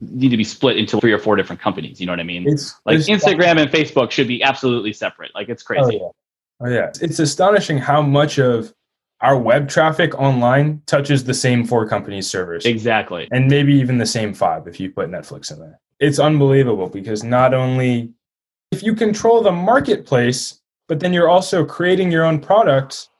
[0.00, 2.00] need to be split into three or four different companies.
[2.00, 2.48] You know what I mean?
[2.48, 5.34] It's like it's Instagram and Facebook should be absolutely separate.
[5.34, 6.00] Like it's crazy.
[6.00, 6.12] Oh
[6.60, 6.66] yeah.
[6.66, 6.92] oh yeah.
[7.00, 8.72] It's astonishing how much of
[9.20, 12.64] our web traffic online touches the same four companies' servers.
[12.64, 13.28] Exactly.
[13.30, 15.78] And maybe even the same five if you put Netflix in there.
[15.98, 18.14] It's unbelievable because not only
[18.70, 23.10] if you control the marketplace, but then you're also creating your own products,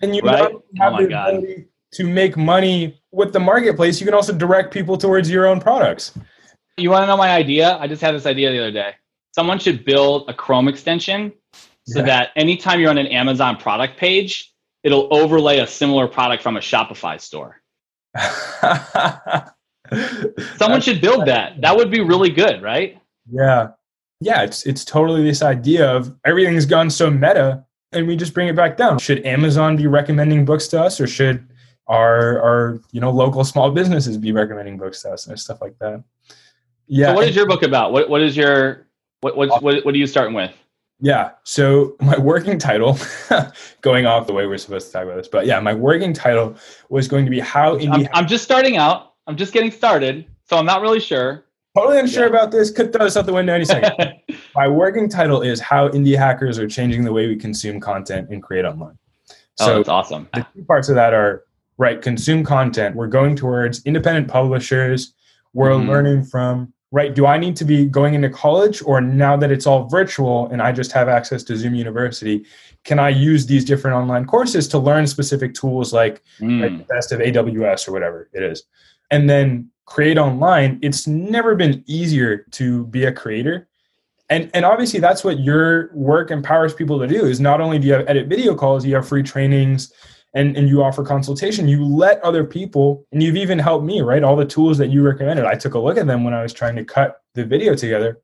[0.00, 0.52] and you right?
[0.78, 1.34] have oh the God.
[1.34, 5.60] ability to make money with the marketplace, you can also direct people towards your own
[5.60, 6.18] products.
[6.76, 7.76] You want to know my idea?
[7.78, 8.94] I just had this idea the other day.
[9.34, 11.32] Someone should build a Chrome extension
[11.86, 12.06] so yeah.
[12.06, 14.52] that anytime you're on an Amazon product page,
[14.82, 17.60] it'll overlay a similar product from a Shopify store.
[20.56, 21.60] Someone should build that.
[21.60, 23.00] That would be really good, right?
[23.30, 23.68] Yeah.
[24.20, 28.48] Yeah, it's it's totally this idea of everything's gone so meta and we just bring
[28.48, 28.98] it back down.
[28.98, 31.46] Should Amazon be recommending books to us or should
[31.86, 35.78] our our you know local small businesses be recommending books to us and stuff like
[35.78, 36.02] that?
[36.86, 37.08] Yeah.
[37.08, 37.92] So what is your book about?
[37.92, 38.86] What what is your
[39.20, 40.52] what what what, what are you starting with?
[41.00, 41.32] Yeah.
[41.42, 42.98] So my working title,
[43.80, 46.56] going off the way we're supposed to talk about this, but yeah, my working title
[46.88, 48.06] was going to be how indie.
[48.06, 49.14] I'm, I'm just starting out.
[49.26, 51.44] I'm just getting started, so I'm not really sure.
[51.76, 52.28] Totally unsure yeah.
[52.30, 52.70] about this.
[52.70, 54.14] Could throw this out the window any second.
[54.54, 58.42] my working title is how indie hackers are changing the way we consume content and
[58.42, 58.96] create online.
[59.60, 60.28] Oh, so that's awesome.
[60.34, 61.44] The two parts of that are
[61.76, 62.00] right.
[62.00, 62.96] Consume content.
[62.96, 65.14] We're going towards independent publishers.
[65.52, 65.88] We're mm-hmm.
[65.88, 67.12] learning from right?
[67.12, 70.62] Do I need to be going into college or now that it's all virtual and
[70.62, 72.46] I just have access to Zoom University,
[72.84, 76.60] can I use these different online courses to learn specific tools like, mm.
[76.60, 78.62] like the best of AWS or whatever it is?
[79.10, 83.66] And then create online, it's never been easier to be a creator.
[84.30, 87.88] And, and obviously that's what your work empowers people to do is not only do
[87.88, 89.92] you have edit video calls, you have free trainings,
[90.34, 94.24] and, and you offer consultation, you let other people, and you've even helped me, right?
[94.24, 96.52] All the tools that you recommended, I took a look at them when I was
[96.52, 98.20] trying to cut the video together,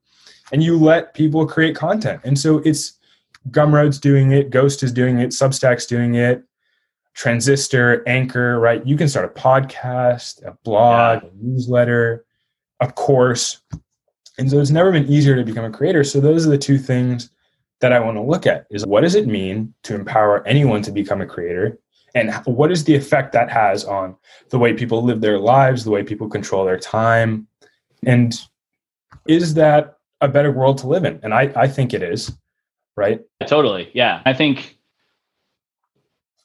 [0.52, 2.20] and you let people create content.
[2.24, 2.98] And so it's
[3.50, 6.42] Gumroad's doing it, Ghost is doing it, Substack's doing it,
[7.14, 8.84] Transistor, Anchor, right?
[8.84, 11.28] You can start a podcast, a blog, yeah.
[11.28, 12.24] a newsletter,
[12.80, 13.60] a course.
[14.38, 16.02] And so it's never been easier to become a creator.
[16.02, 17.30] So those are the two things
[17.80, 20.92] that I want to look at is what does it mean to empower anyone to
[20.92, 21.78] become a creator?
[22.14, 24.16] And what is the effect that has on
[24.50, 27.46] the way people live their lives the way people control their time?
[28.04, 28.38] And
[29.26, 31.20] is that a better world to live in?
[31.22, 32.32] And i, I think it is
[33.00, 33.20] right?
[33.46, 33.90] Totally.
[33.94, 34.20] Yeah.
[34.26, 34.78] I think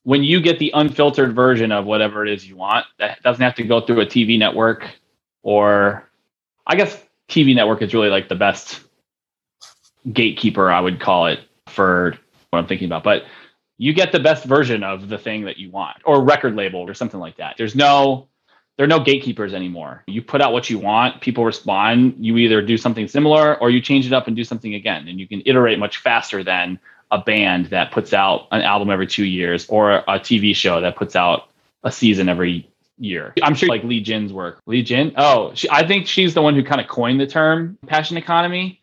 [0.03, 3.55] when you get the unfiltered version of whatever it is you want that doesn't have
[3.55, 4.87] to go through a tv network
[5.41, 6.07] or
[6.67, 8.81] i guess tv network is really like the best
[10.13, 12.15] gatekeeper i would call it for
[12.51, 13.03] what i'm thinking about.
[13.03, 13.23] But
[13.77, 16.93] you get the best version of the thing that you want or record label or
[16.93, 17.55] something like that.
[17.57, 18.27] There's no
[18.77, 20.03] there are no gatekeepers anymore.
[20.07, 23.81] You put out what you want people respond you either do something similar or you
[23.81, 25.07] change it up and do something again.
[25.07, 26.79] And you can iterate much faster than
[27.11, 30.95] a band that puts out an album every two years or a tv show that
[30.95, 31.49] puts out
[31.83, 33.33] a season every year.
[33.43, 34.59] I'm sure like Li Jin's work.
[34.65, 35.13] Li Jin?
[35.17, 38.81] Oh she, i think she's the one who kind of coined the term passion economy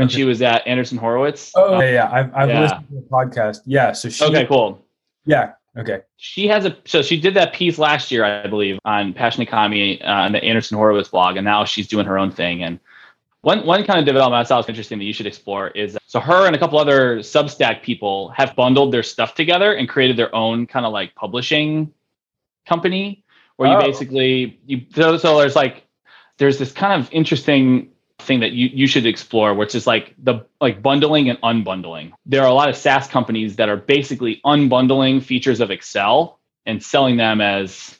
[0.00, 0.16] when okay.
[0.16, 1.52] she was at Andreessen Horowitz.
[1.54, 2.10] Oh yeah, yeah.
[2.10, 2.60] I've, I've yeah.
[2.60, 3.58] listened to the podcast.
[3.66, 4.24] Yeah, so she.
[4.24, 4.82] Okay, cool.
[5.26, 5.52] Yeah.
[5.76, 6.00] Okay.
[6.16, 10.02] She has a so she did that piece last year, I believe, on Passion Economy
[10.02, 12.62] uh, on the Andreessen Horowitz blog, and now she's doing her own thing.
[12.64, 12.80] And
[13.42, 16.18] one one kind of development I thought was interesting that you should explore is so
[16.18, 20.34] her and a couple other Substack people have bundled their stuff together and created their
[20.34, 21.92] own kind of like publishing
[22.66, 23.22] company
[23.56, 23.72] where oh.
[23.78, 25.86] you basically you so, so there's like
[26.38, 30.46] there's this kind of interesting thing that you, you should explore, which is like the
[30.60, 32.12] like bundling and unbundling.
[32.26, 36.82] There are a lot of SaaS companies that are basically unbundling features of Excel and
[36.82, 37.98] selling them as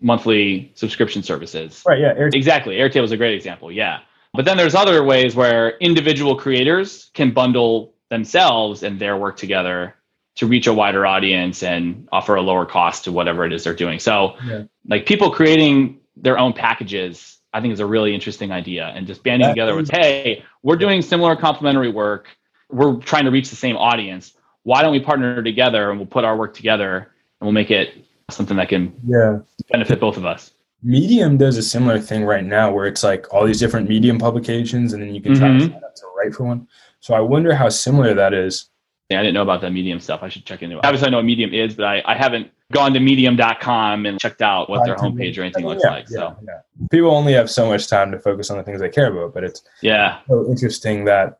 [0.00, 1.82] monthly subscription services.
[1.86, 2.00] Right.
[2.00, 2.14] Yeah.
[2.14, 2.34] Airtable.
[2.34, 2.76] Exactly.
[2.76, 3.70] Airtable is a great example.
[3.70, 4.00] Yeah.
[4.34, 9.94] But then there's other ways where individual creators can bundle themselves and their work together
[10.36, 13.74] to reach a wider audience and offer a lower cost to whatever it is they're
[13.74, 13.98] doing.
[13.98, 14.64] So, yeah.
[14.86, 18.92] like people creating their own packages I think is a really interesting idea.
[18.94, 22.28] And just banding that together with, hey, we're doing similar complementary work.
[22.70, 24.34] We're trying to reach the same audience.
[24.62, 28.04] Why don't we partner together and we'll put our work together and we'll make it
[28.30, 29.38] something that can yeah.
[29.70, 30.52] benefit both of us.
[30.82, 34.92] Medium does a similar thing right now where it's like all these different Medium publications
[34.92, 35.72] and then you can try mm-hmm.
[35.74, 36.66] to to write for one.
[37.00, 38.70] So I wonder how similar that is.
[39.10, 40.22] Yeah, I didn't know about that Medium stuff.
[40.22, 40.84] I should check into it.
[40.84, 44.42] Obviously, I know what Medium is, but I, I haven't gone to medium.com and checked
[44.42, 46.06] out what their homepage or anything looks yeah, like.
[46.10, 46.60] Yeah, so yeah.
[46.90, 49.44] people only have so much time to focus on the things they care about, but
[49.44, 51.38] it's yeah so interesting that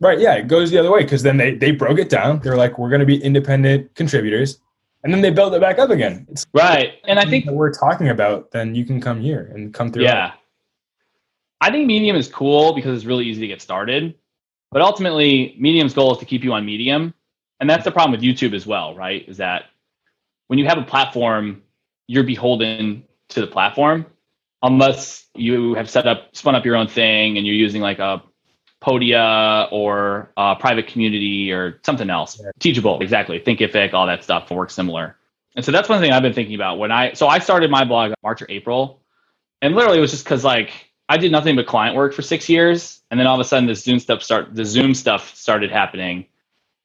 [0.00, 2.38] right, yeah, it goes the other way because then they they broke it down.
[2.40, 4.60] They're like, we're going to be independent contributors,
[5.02, 6.26] and then they build it back up again.
[6.30, 8.52] It's right, and I think we're talking about.
[8.52, 10.04] Then you can come here and come through.
[10.04, 10.34] Yeah,
[11.60, 14.14] I think Medium is cool because it's really easy to get started,
[14.70, 17.14] but ultimately, Medium's goal is to keep you on Medium
[17.60, 19.26] and that's the problem with YouTube as well, right?
[19.28, 19.64] Is that
[20.48, 21.62] when you have a platform,
[22.06, 24.06] you're beholden to the platform
[24.62, 28.22] unless you have set up spun up your own thing and you're using like a
[28.82, 32.38] Podia or a private community or something else.
[32.38, 32.50] Yeah.
[32.58, 33.40] Teachable, exactly.
[33.40, 35.16] Thinkific, all that stuff works similar.
[35.56, 37.84] And so that's one thing I've been thinking about when I so I started my
[37.84, 39.00] blog March or April,
[39.62, 42.48] and literally it was just because like I did nothing but client work for six
[42.48, 45.70] years, and then all of a sudden the Zoom stuff start the Zoom stuff started
[45.70, 46.26] happening,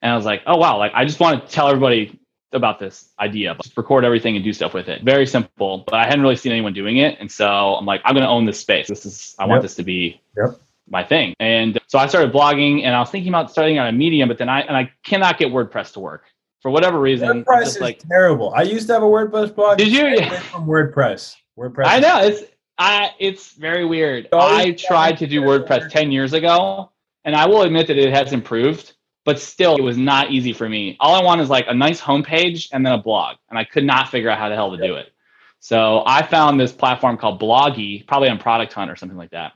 [0.02, 2.19] and I was like, oh wow, like I just want to tell everybody
[2.52, 5.04] about this idea, just record everything and do stuff with it.
[5.04, 8.14] Very simple, but I hadn't really seen anyone doing it, and so I'm like, I'm
[8.14, 8.88] going to own this space.
[8.88, 9.50] This is I yep.
[9.50, 10.60] want this to be yep.
[10.88, 11.34] my thing.
[11.40, 14.38] And so I started blogging, and I was thinking about starting on a Medium, but
[14.38, 16.24] then I and I cannot get WordPress to work
[16.62, 17.44] for whatever reason.
[17.44, 18.54] WordPress is like terrible.
[18.54, 19.78] I used to have a WordPress blog.
[19.78, 20.08] Did you?
[20.08, 20.40] Yeah.
[20.40, 21.36] From WordPress.
[21.58, 21.86] WordPress.
[21.86, 22.44] I know it's
[22.78, 24.30] I it's very weird.
[24.34, 26.92] I tried to do WordPress ten years ago,
[27.26, 28.94] and I will admit that it has improved
[29.26, 30.98] but still it was not easy for me.
[31.00, 33.84] All I want is like a nice homepage and then a blog, and I could
[33.84, 35.12] not figure out how the hell to do it.
[35.60, 39.54] So I found this platform called Bloggy, probably on Product Hunt or something like that.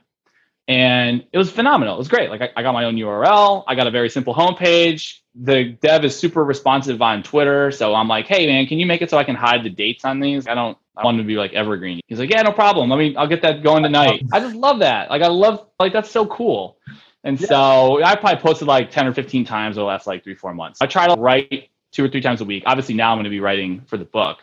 [0.66, 1.94] And it was phenomenal.
[1.94, 2.30] It was great.
[2.30, 3.64] Like I, I got my own URL.
[3.66, 5.18] I got a very simple homepage.
[5.34, 7.70] The dev is super responsive on Twitter.
[7.70, 10.04] So I'm like, hey man, can you make it so I can hide the dates
[10.04, 10.46] on these?
[10.46, 12.00] I don't I want to be like evergreen.
[12.06, 12.88] He's like, yeah, no problem.
[12.88, 14.22] Let me I'll get that going tonight.
[14.32, 15.10] I just love that.
[15.10, 16.78] Like I love like that's so cool.
[17.24, 17.48] And yeah.
[17.48, 20.54] so I probably posted like 10 or 15 times over the last like three, four
[20.54, 20.80] months.
[20.80, 22.64] I try to write two or three times a week.
[22.66, 24.38] Obviously, now I'm going to be writing for the book.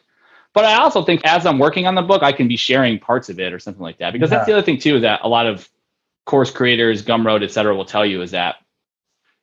[0.53, 3.29] But I also think as I'm working on the book, I can be sharing parts
[3.29, 4.11] of it or something like that.
[4.11, 4.37] Because yeah.
[4.37, 5.69] that's the other thing, too, that a lot of
[6.25, 8.55] course creators, Gumroad, et cetera, will tell you is that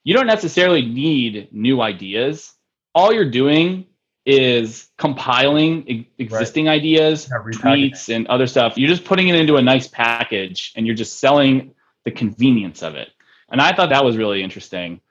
[0.03, 2.53] you don't necessarily need new ideas.
[2.93, 3.85] All you're doing
[4.25, 6.73] is compiling existing right.
[6.73, 8.77] ideas, yeah, tweets, and other stuff.
[8.77, 11.73] You're just putting it into a nice package and you're just selling
[12.05, 13.09] the convenience of it.
[13.51, 15.01] And I thought that was really interesting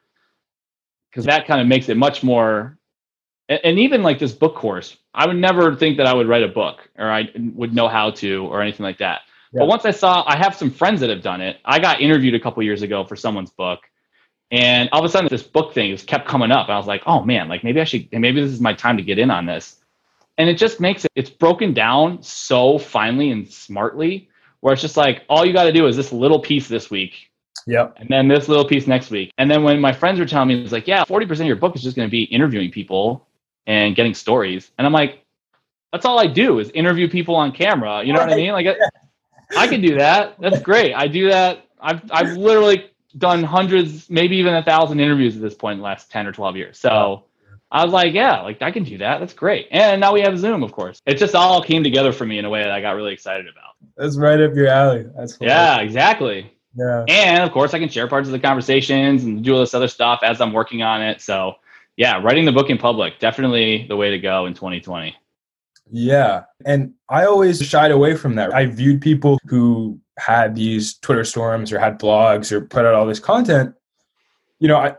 [1.11, 2.79] because that kind of makes it much more.
[3.49, 6.43] And, and even like this book course, I would never think that I would write
[6.43, 9.23] a book or I would know how to or anything like that.
[9.53, 9.61] Yeah.
[9.61, 11.59] But once I saw, I have some friends that have done it.
[11.65, 13.81] I got interviewed a couple years ago for someone's book,
[14.51, 16.69] and all of a sudden this book thing just kept coming up.
[16.69, 19.03] I was like, oh man, like maybe I should, maybe this is my time to
[19.03, 19.77] get in on this.
[20.37, 24.29] And it just makes it, it's broken down so finely and smartly,
[24.61, 27.28] where it's just like all you got to do is this little piece this week
[27.67, 27.97] Yep.
[27.99, 29.33] And then this little piece next week.
[29.39, 31.57] And then when my friends were telling me, it was like, yeah, 40% of your
[31.57, 33.27] book is just going to be interviewing people
[33.67, 34.71] and getting stories.
[34.79, 35.25] And I'm like,
[35.93, 38.03] that's all I do is interview people on camera.
[38.05, 38.29] You know right.
[38.29, 38.53] what I mean?
[38.53, 38.77] Like, I,
[39.57, 40.37] I can do that.
[40.39, 40.95] That's great.
[40.95, 41.65] I do that.
[41.81, 45.85] I've, I've literally done hundreds, maybe even a thousand interviews at this point in the
[45.85, 46.79] last 10 or 12 years.
[46.79, 47.25] So
[47.71, 49.21] I was like, yeah, like I can do that.
[49.21, 49.69] That's great.
[49.71, 51.01] And now we have Zoom, of course.
[51.07, 53.47] It just all came together for me in a way that I got really excited
[53.47, 53.75] about.
[53.97, 55.07] That's right up your alley.
[55.17, 56.53] That's yeah, exactly.
[56.77, 57.05] Yeah.
[57.09, 59.89] And of course, I can share parts of the conversations and do all this other
[59.89, 61.21] stuff as I'm working on it.
[61.21, 61.55] So,
[61.97, 65.17] yeah, writing the book in public definitely the way to go in 2020.
[65.91, 66.45] Yeah.
[66.65, 68.55] And I always shied away from that.
[68.55, 73.07] I viewed people who had these Twitter storms or had blogs or put out all
[73.07, 73.75] this content.
[74.61, 74.97] You know, I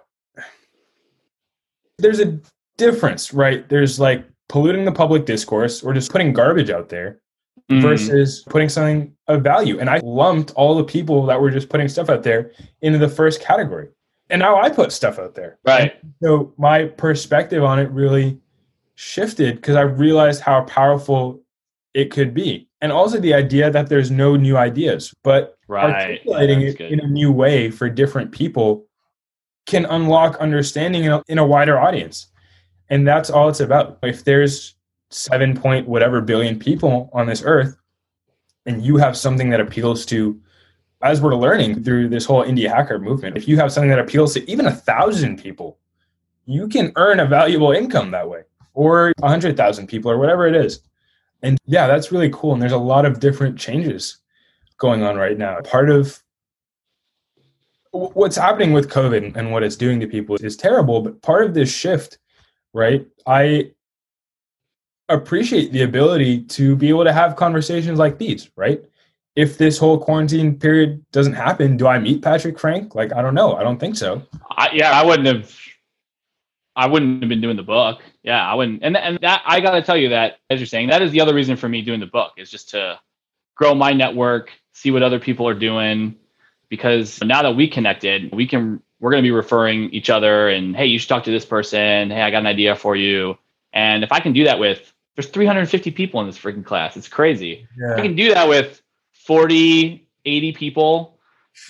[1.99, 2.39] there's a
[2.77, 3.67] difference, right?
[3.69, 7.21] There's like polluting the public discourse or just putting garbage out there
[7.69, 7.81] mm.
[7.81, 9.79] versus putting something of value.
[9.79, 12.51] And I lumped all the people that were just putting stuff out there
[12.81, 13.89] into the first category.
[14.29, 15.57] And now I put stuff out there.
[15.65, 15.93] Right.
[16.01, 18.39] And so my perspective on it really
[18.95, 21.41] shifted because I realized how powerful
[21.93, 22.67] it could be.
[22.81, 25.93] And also the idea that there's no new ideas, but right.
[25.93, 26.91] articulating it good.
[26.91, 28.85] in a new way for different people
[29.65, 32.27] can unlock understanding in a, in a wider audience.
[32.89, 33.99] And that's all it's about.
[34.03, 34.75] If there's
[35.11, 37.75] seven point whatever billion people on this earth,
[38.65, 40.39] and you have something that appeals to,
[41.01, 44.33] as we're learning through this whole indie hacker movement, if you have something that appeals
[44.33, 45.79] to even a thousand people,
[46.45, 48.41] you can earn a valuable income that way,
[48.73, 50.81] or a hundred thousand people, or whatever it is.
[51.41, 52.53] And yeah, that's really cool.
[52.53, 54.17] And there's a lot of different changes
[54.77, 55.61] going on right now.
[55.61, 56.21] Part of
[57.91, 61.53] what's happening with COVID and what it's doing to people is terrible, but part of
[61.53, 62.17] this shift,
[62.73, 63.07] right?
[63.25, 63.71] I
[65.09, 68.83] appreciate the ability to be able to have conversations like these, right?
[69.35, 72.95] If this whole quarantine period doesn't happen, do I meet Patrick Frank?
[72.95, 73.55] Like, I don't know.
[73.55, 74.21] I don't think so.
[74.51, 75.55] I, yeah, I wouldn't have.
[76.75, 78.01] I wouldn't have been doing the book.
[78.23, 78.83] Yeah, I wouldn't.
[78.83, 81.21] And and that I got to tell you that as you're saying, that is the
[81.21, 82.99] other reason for me doing the book is just to
[83.55, 86.15] grow my network, see what other people are doing.
[86.69, 90.75] Because now that we connected, we can we're going to be referring each other and
[90.75, 92.11] hey, you should talk to this person.
[92.11, 93.37] Hey, I got an idea for you.
[93.73, 96.95] And if I can do that with there's 350 people in this freaking class.
[96.95, 97.67] It's crazy.
[97.77, 97.95] Yeah.
[97.95, 101.19] I can do that with 40, 80 people.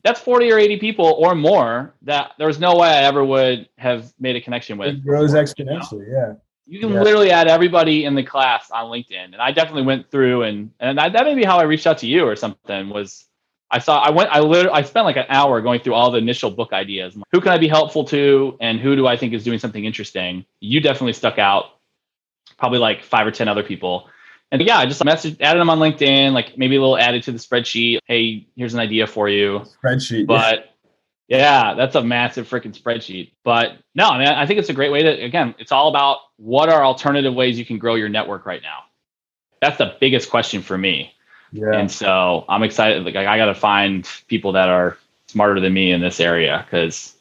[0.04, 4.14] that's 40 or 80 people or more that there's no way I ever would have
[4.20, 4.90] made a connection with.
[4.90, 6.28] It grows exponentially, you know?
[6.28, 6.34] yeah.
[6.68, 7.02] You can yeah.
[7.02, 9.34] literally add everybody in the class on LinkedIn.
[9.34, 11.98] And I definitely went through and and that, that may be how I reached out
[12.00, 13.26] to you or something was
[13.72, 16.20] I saw I went I literally I spent like an hour going through all the
[16.20, 17.18] initial book ideas.
[17.32, 20.46] Who can I be helpful to and who do I think is doing something interesting?
[20.60, 21.79] You definitely stuck out.
[22.60, 24.10] Probably like five or ten other people.
[24.52, 27.32] And yeah, I just messaged, added them on LinkedIn, like maybe a little added to
[27.32, 28.00] the spreadsheet.
[28.06, 29.64] Hey, here's an idea for you.
[29.84, 30.28] Spreadsheet.
[30.28, 30.76] But
[31.28, 33.32] yeah, that's a massive freaking spreadsheet.
[33.44, 36.18] But no, I mean, I think it's a great way to, again, it's all about
[36.38, 38.86] what are alternative ways you can grow your network right now.
[39.62, 41.14] That's the biggest question for me.
[41.52, 41.74] Yeah.
[41.74, 43.06] And so I'm excited.
[43.06, 47.14] Like, I got to find people that are smarter than me in this area because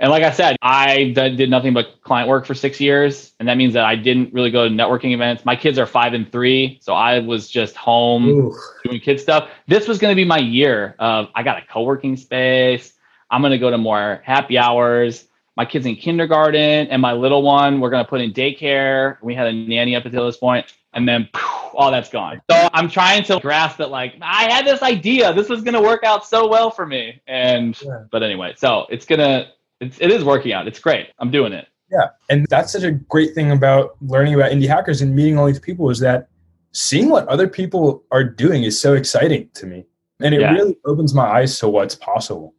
[0.00, 3.32] and like I said, I did nothing but client work for six years.
[3.38, 5.44] And that means that I didn't really go to networking events.
[5.44, 6.78] My kids are five and three.
[6.82, 8.58] So I was just home Ooh.
[8.84, 9.50] doing kid stuff.
[9.68, 12.92] This was going to be my year of I got a co working space.
[13.30, 15.26] I'm going to go to more happy hours.
[15.56, 19.18] My kids in kindergarten and my little one, we're going to put in daycare.
[19.22, 21.28] We had a nanny up until this point, And then
[21.72, 22.42] all that's gone.
[22.50, 25.32] So I'm trying to grasp that, like, I had this idea.
[25.32, 27.20] This was going to work out so well for me.
[27.28, 28.04] And, yeah.
[28.10, 29.48] but anyway, so it's going to,
[29.86, 30.66] it's, it is working out.
[30.66, 31.08] It's great.
[31.18, 31.68] I'm doing it.
[31.90, 32.08] Yeah.
[32.28, 35.60] And that's such a great thing about learning about indie hackers and meeting all these
[35.60, 36.28] people is that
[36.72, 39.86] seeing what other people are doing is so exciting to me.
[40.20, 40.52] And it yeah.
[40.52, 42.54] really opens my eyes to what's possible.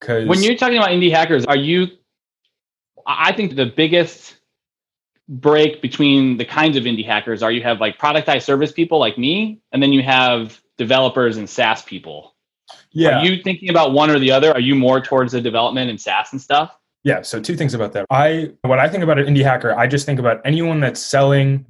[0.00, 1.86] Because when you're talking about indie hackers, are you,
[3.06, 4.36] I think the biggest
[5.28, 9.18] break between the kinds of indie hackers are you have like productized service people like
[9.18, 12.35] me, and then you have developers and SaaS people.
[12.96, 13.18] Yeah.
[13.18, 14.52] Are you thinking about one or the other?
[14.52, 16.76] Are you more towards the development and SaaS and stuff?
[17.04, 17.22] Yeah.
[17.22, 18.06] So two things about that.
[18.10, 21.66] I when I think about an indie hacker, I just think about anyone that's selling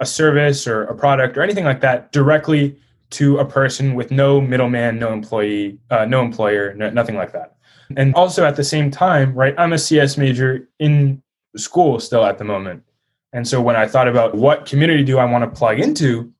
[0.00, 2.76] a service or a product or anything like that directly
[3.10, 7.56] to a person with no middleman, no employee, uh, no employer, no, nothing like that.
[7.96, 9.54] And also at the same time, right?
[9.58, 11.22] I'm a CS major in
[11.56, 12.82] school still at the moment.
[13.32, 16.32] And so when I thought about what community do I want to plug into,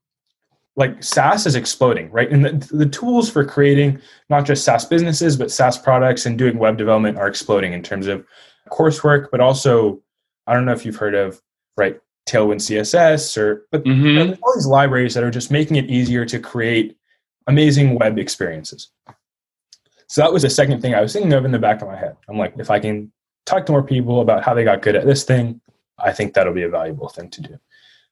[0.75, 2.29] like SaaS is exploding, right?
[2.29, 6.57] And the, the, tools for creating not just SaaS businesses, but SaaS products and doing
[6.57, 8.25] web development are exploding in terms of
[8.69, 10.01] coursework, but also,
[10.47, 11.41] I don't know if you've heard of,
[11.77, 14.33] right, Tailwind CSS or, but mm-hmm.
[14.43, 16.97] all these libraries that are just making it easier to create
[17.47, 18.89] amazing web experiences.
[20.07, 21.95] So that was the second thing I was thinking of in the back of my
[21.95, 22.17] head.
[22.27, 23.11] I'm like, if I can
[23.45, 25.61] talk to more people about how they got good at this thing,
[25.97, 27.59] I think that'll be a valuable thing to do.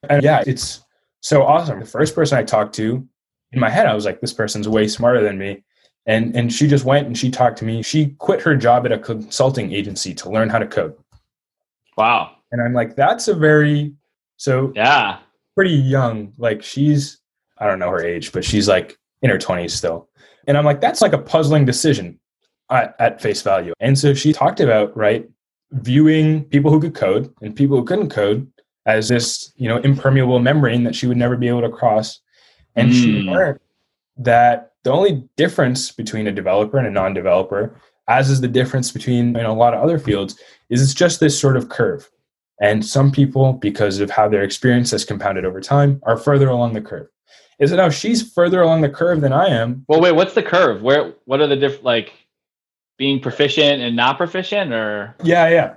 [0.10, 0.83] And yeah, it's,
[1.24, 1.80] so awesome.
[1.80, 3.08] The first person I talked to
[3.54, 5.64] in my head, I was like, this person's way smarter than me.
[6.06, 7.82] And and she just went and she talked to me.
[7.82, 10.96] She quit her job at a consulting agency to learn how to code.
[11.96, 12.36] Wow.
[12.52, 13.94] And I'm like, that's a very
[14.36, 15.20] so yeah,
[15.56, 16.34] pretty young.
[16.38, 17.20] Like she's
[17.58, 20.10] I don't know her age, but she's like in her 20s still.
[20.46, 22.20] And I'm like, that's like a puzzling decision
[22.70, 23.74] at, at face value.
[23.80, 25.30] And so she talked about, right,
[25.72, 28.52] viewing people who could code and people who couldn't code
[28.86, 32.20] as this you know impermeable membrane that she would never be able to cross.
[32.76, 32.94] And mm.
[32.94, 33.30] she hmm.
[33.30, 33.60] learned
[34.18, 37.76] that the only difference between a developer and a non-developer
[38.08, 41.20] as is the difference between you know, a lot of other fields is it's just
[41.20, 42.10] this sort of curve.
[42.62, 46.74] And some people because of how their experience has compounded over time are further along
[46.74, 47.08] the curve.
[47.60, 49.86] Is it now she's further along the curve than i am?
[49.88, 50.82] Well wait what's the curve?
[50.82, 52.14] Where what are the different like
[52.98, 55.16] being proficient and not proficient or?
[55.24, 55.76] Yeah yeah.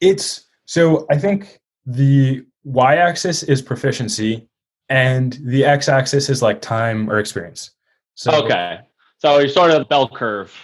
[0.00, 4.48] It's so i think the y axis is proficiency
[4.88, 7.70] and the x axis is like time or experience.
[8.14, 8.80] So, okay.
[9.18, 10.54] So you're sort of a bell curve.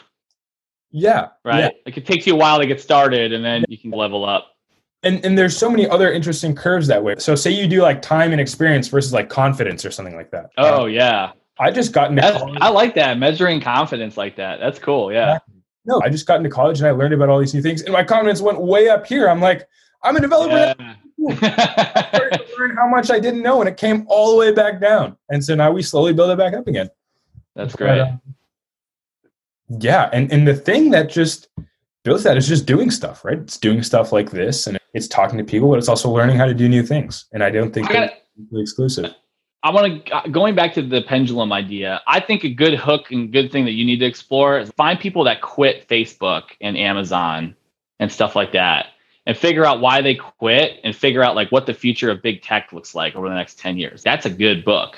[0.90, 1.28] Yeah.
[1.44, 1.60] Right.
[1.60, 1.70] Yeah.
[1.86, 4.56] Like it takes you a while to get started and then you can level up.
[5.02, 7.16] And and there's so many other interesting curves that way.
[7.18, 10.50] So say you do like time and experience versus like confidence or something like that.
[10.58, 11.32] Oh um, yeah.
[11.60, 12.58] I just got into college.
[12.60, 13.18] I like that.
[13.18, 14.60] Measuring confidence like that.
[14.60, 15.12] That's cool.
[15.12, 15.38] Yeah.
[15.84, 17.92] No, I just got into college and I learned about all these new things and
[17.92, 19.28] my confidence went way up here.
[19.28, 19.68] I'm like,
[20.02, 20.74] I'm a developer.
[20.78, 20.94] Yeah.
[22.58, 25.16] learn how much I didn't know, and it came all the way back down.
[25.30, 26.90] And so now we slowly build it back up again.
[27.54, 27.98] That's great.
[27.98, 28.16] But, uh,
[29.80, 31.48] yeah, and and the thing that just
[32.04, 33.38] builds that is just doing stuff, right?
[33.38, 36.46] It's doing stuff like this, and it's talking to people, but it's also learning how
[36.46, 37.26] to do new things.
[37.32, 38.14] And I don't think it's
[38.52, 39.14] exclusive.
[39.64, 42.00] I want to going back to the pendulum idea.
[42.06, 45.00] I think a good hook and good thing that you need to explore is find
[45.00, 47.56] people that quit Facebook and Amazon
[47.98, 48.86] and stuff like that
[49.28, 52.42] and figure out why they quit and figure out like what the future of big
[52.42, 54.02] tech looks like over the next 10 years.
[54.02, 54.96] That's a good book.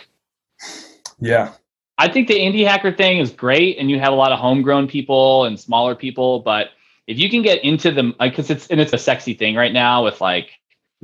[1.18, 1.52] Yeah.
[1.98, 4.86] I think the indie hacker thing is great and you have a lot of homegrown
[4.86, 6.68] people and smaller people, but
[7.08, 9.72] if you can get into them like cuz it's and it's a sexy thing right
[9.72, 10.52] now with like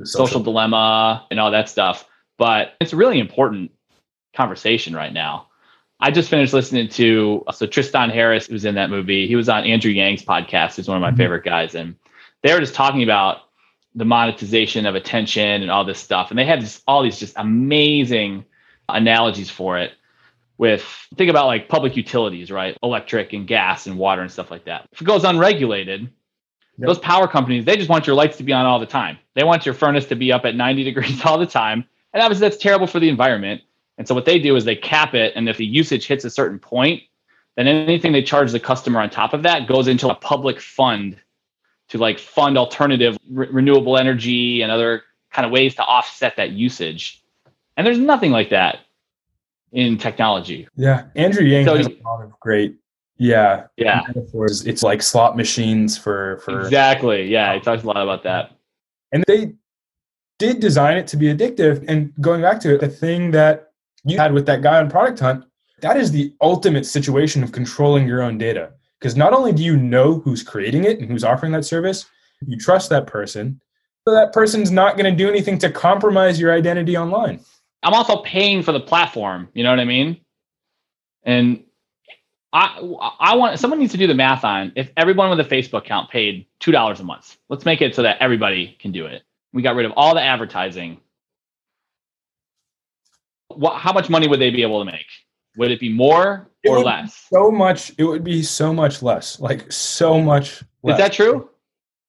[0.05, 0.25] social.
[0.25, 2.07] social dilemma and all that stuff,
[2.37, 3.71] but it's a really important
[4.33, 5.47] conversation right now.
[5.99, 9.27] I just finished listening to so Tristan Harris was in that movie.
[9.27, 10.77] He was on Andrew Yang's podcast.
[10.77, 11.17] He's one of my mm-hmm.
[11.17, 11.95] favorite guys, and
[12.43, 13.39] they were just talking about
[13.95, 16.29] the monetization of attention and all this stuff.
[16.29, 18.45] And they had just all these just amazing
[18.87, 19.93] analogies for it.
[20.59, 20.83] With
[21.15, 22.75] think about like public utilities, right?
[22.81, 24.87] Electric and gas and water and stuff like that.
[24.91, 26.87] If it goes unregulated, yep.
[26.87, 29.19] those power companies they just want your lights to be on all the time.
[29.35, 32.49] They want your furnace to be up at 90 degrees all the time, and obviously
[32.49, 33.61] that's terrible for the environment
[33.97, 36.29] and so what they do is they cap it, and if the usage hits a
[36.29, 37.03] certain point,
[37.55, 41.17] then anything they charge the customer on top of that goes into a public fund
[41.89, 46.51] to like fund alternative re- renewable energy and other kind of ways to offset that
[46.51, 47.23] usage.
[47.75, 48.79] And there's nothing like that
[49.71, 50.67] in technology.
[50.75, 52.75] Yeah, Andrew Yang so, has a lot of great
[53.19, 54.65] yeah yeah metaphors.
[54.65, 57.53] It's like slot machines for for exactly yeah.
[57.53, 58.51] He um, talks a lot about that.
[59.11, 59.53] And they
[60.39, 61.83] did design it to be addictive.
[61.87, 63.71] And going back to it, the thing that
[64.03, 65.45] you had with that guy on Product Hunt,
[65.81, 68.73] that is the ultimate situation of controlling your own data.
[68.99, 72.05] Because not only do you know who's creating it and who's offering that service,
[72.45, 73.61] you trust that person,
[74.05, 77.39] but that person's not going to do anything to compromise your identity online.
[77.83, 79.49] I'm also paying for the platform.
[79.53, 80.19] You know what I mean?
[81.23, 81.63] And
[82.53, 82.79] I
[83.19, 86.09] I want someone needs to do the math on if everyone with a Facebook account
[86.09, 87.37] paid two dollars a month.
[87.49, 89.23] Let's make it so that everybody can do it.
[89.53, 91.01] We got rid of all the advertising
[93.57, 95.05] what, how much money would they be able to make?
[95.57, 97.27] Would it be more it or less?
[97.33, 97.91] So much.
[97.97, 99.39] It would be so much less.
[99.39, 100.63] Like so much.
[100.83, 100.93] Less.
[100.93, 101.49] Is that true?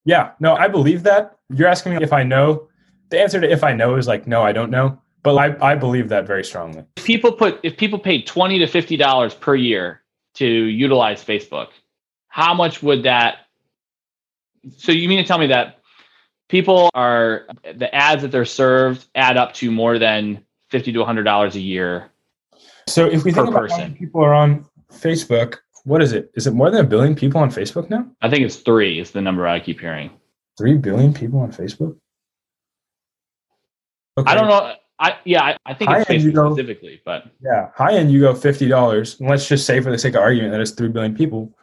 [0.05, 0.33] Yeah.
[0.39, 1.39] No, I believe that.
[1.51, 2.69] You're asking me if I know.
[3.11, 5.01] The answer to if I know is like no, I don't know.
[5.23, 6.85] But I, I believe that very strongly.
[6.97, 10.03] If people put if people paid twenty to fifty dollars per year
[10.35, 11.69] to utilize Facebook,
[12.29, 13.39] how much would that?
[14.77, 15.81] So you mean to tell me that
[16.49, 21.25] people are the ads that they're served add up to more than fifty to hundred
[21.25, 22.11] dollars a year.
[22.89, 23.79] So if we think about person.
[23.79, 26.31] how many people are on Facebook, what is it?
[26.35, 28.07] Is it more than a billion people on Facebook now?
[28.21, 29.01] I think it's three.
[29.01, 30.11] Is the number I keep hearing.
[30.57, 31.97] Three billion people on Facebook.
[34.19, 34.31] Okay.
[34.31, 34.75] I don't know.
[34.99, 38.21] I yeah, I, I think high it's Facebook go, specifically, but yeah, high end you
[38.21, 39.17] go fifty dollars.
[39.21, 41.57] Let's just say for the sake of argument that it's three billion people.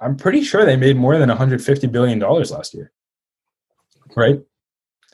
[0.00, 2.90] I'm pretty sure they made more than 150 billion dollars last year.
[4.16, 4.40] Right?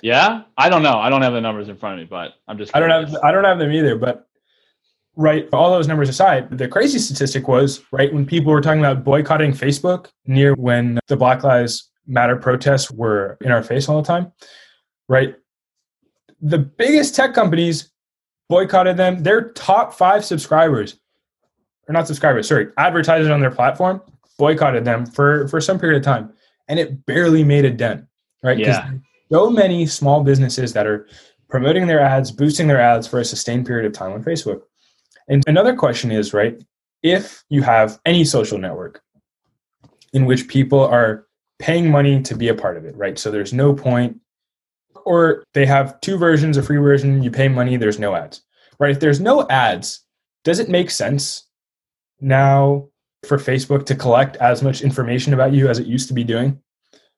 [0.03, 0.99] Yeah, I don't know.
[0.99, 2.73] I don't have the numbers in front of me, but I'm just.
[2.73, 2.93] Curious.
[2.93, 3.23] I don't have.
[3.23, 3.97] I don't have them either.
[3.97, 4.28] But
[5.19, 9.05] right, all those numbers aside, the crazy statistic was right when people were talking about
[9.05, 14.07] boycotting Facebook near when the Black Lives Matter protests were in our face all the
[14.07, 14.33] time.
[15.11, 15.35] Right,
[16.41, 17.91] the biggest tech companies
[18.49, 19.23] boycotted them.
[19.23, 20.99] Their top five subscribers,
[21.87, 24.01] or not subscribers, sorry, advertisers on their platform
[24.39, 26.33] boycotted them for for some period of time,
[26.69, 28.07] and it barely made a dent.
[28.43, 28.93] Right, yeah
[29.31, 31.07] so many small businesses that are
[31.49, 34.63] promoting their ads, boosting their ads for a sustained period of time on Facebook.
[35.29, 36.63] And another question is, right,
[37.03, 39.03] if you have any social network
[40.13, 41.27] in which people are
[41.59, 43.19] paying money to be a part of it, right?
[43.19, 44.21] So there's no point,
[45.05, 48.43] or they have two versions, a free version, you pay money, there's no ads,
[48.79, 48.91] right?
[48.91, 50.01] If there's no ads,
[50.45, 51.47] does it make sense
[52.21, 52.89] now
[53.27, 56.61] for Facebook to collect as much information about you as it used to be doing?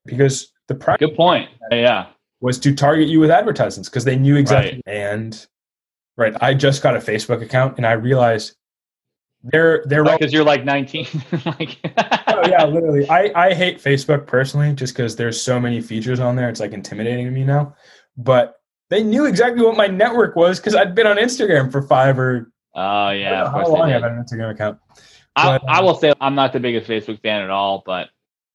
[0.04, 2.06] Because the good point yeah
[2.40, 4.94] was to target you with advertisements because they knew exactly right.
[4.94, 5.46] and
[6.20, 8.54] right i just got a facebook account and i realized
[9.42, 11.06] they're they're because oh, you're like 19
[11.46, 11.78] like
[12.28, 16.36] oh yeah literally i i hate facebook personally just because there's so many features on
[16.36, 17.74] there it's like intimidating to me now
[18.16, 18.60] but
[18.90, 22.52] they knew exactly what my network was because i'd been on instagram for five or
[22.74, 24.78] oh yeah how long i've had an instagram account
[25.36, 28.10] I, but, um, I will say i'm not the biggest facebook fan at all but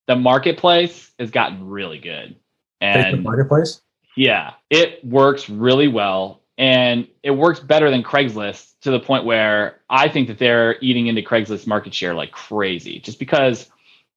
[0.06, 2.36] the marketplace has gotten really good.
[2.80, 3.82] And Facebook marketplace?
[4.16, 6.42] Yeah, it works really well.
[6.58, 11.06] And it works better than Craigslist to the point where I think that they're eating
[11.06, 13.68] into Craigslist market share like crazy, just because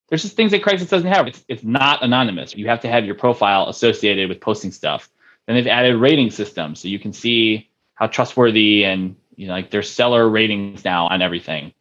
[0.08, 1.28] there's just things that Craigslist doesn't have.
[1.28, 2.56] It's, it's not anonymous.
[2.56, 5.10] You have to have your profile associated with posting stuff.
[5.46, 9.72] Then they've added rating systems so you can see how trustworthy and you know like
[9.72, 11.74] there's seller ratings now on everything.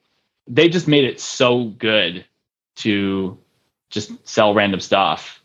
[0.46, 2.24] They just made it so good
[2.76, 3.38] to
[3.90, 5.42] just sell random stuff.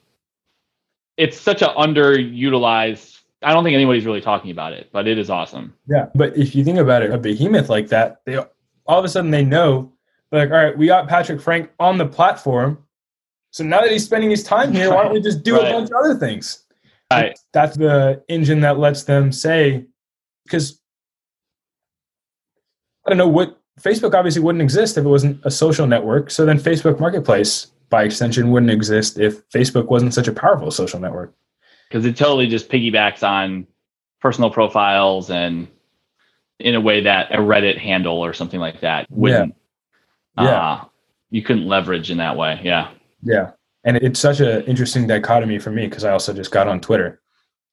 [1.18, 3.12] It's such an underutilized.
[3.44, 5.74] I don't think anybody's really talking about it, but it is awesome.
[5.88, 8.48] Yeah, but if you think about it, a behemoth like that, they all
[8.88, 9.91] of a sudden they know,
[10.32, 12.84] like, all right, we got Patrick Frank on the platform,
[13.52, 15.68] so now that he's spending his time here, why don't we just do right.
[15.68, 16.64] a bunch of other things?
[17.12, 17.38] Right.
[17.52, 19.86] That's the engine that lets them say,
[20.46, 20.82] because
[23.06, 26.32] I don't know what Facebook obviously wouldn't exist if it wasn't a social network.
[26.32, 31.00] So then Facebook Marketplace by extension wouldn't exist if Facebook wasn't such a powerful social
[31.00, 31.36] network.
[31.94, 33.68] Because it totally just piggybacks on
[34.20, 35.68] personal profiles and
[36.58, 39.54] in a way that a Reddit handle or something like that wouldn't.
[40.39, 40.44] Yeah.
[40.44, 40.72] Yeah.
[40.72, 40.86] Uh,
[41.30, 42.60] you couldn't leverage in that way.
[42.64, 42.89] Yeah.
[43.22, 43.52] Yeah.
[43.84, 47.22] And it's such an interesting dichotomy for me because I also just got on Twitter.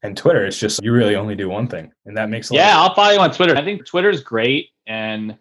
[0.03, 1.91] And Twitter is just you really only do one thing.
[2.05, 3.57] And that makes a Yeah, I'll follow you on Twitter.
[3.57, 4.69] I think Twitter is great.
[4.87, 5.39] And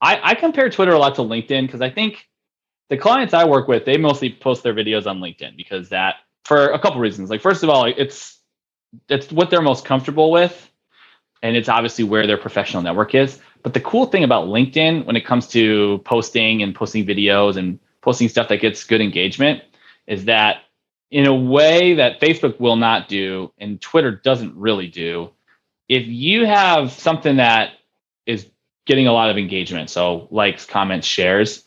[0.00, 2.30] I, I compare Twitter a lot to LinkedIn because I think
[2.88, 6.14] the clients I work with, they mostly post their videos on LinkedIn because that
[6.44, 7.30] for a couple reasons.
[7.30, 8.38] Like first of all, it's
[9.08, 10.64] it's what they're most comfortable with.
[11.42, 13.38] And it's obviously where their professional network is.
[13.62, 17.78] But the cool thing about LinkedIn when it comes to posting and posting videos and
[18.00, 19.62] posting stuff that gets good engagement
[20.06, 20.62] is that
[21.10, 25.30] in a way that Facebook will not do and Twitter doesn't really do,
[25.88, 27.70] if you have something that
[28.26, 28.50] is
[28.86, 31.64] getting a lot of engagement, so likes, comments, shares,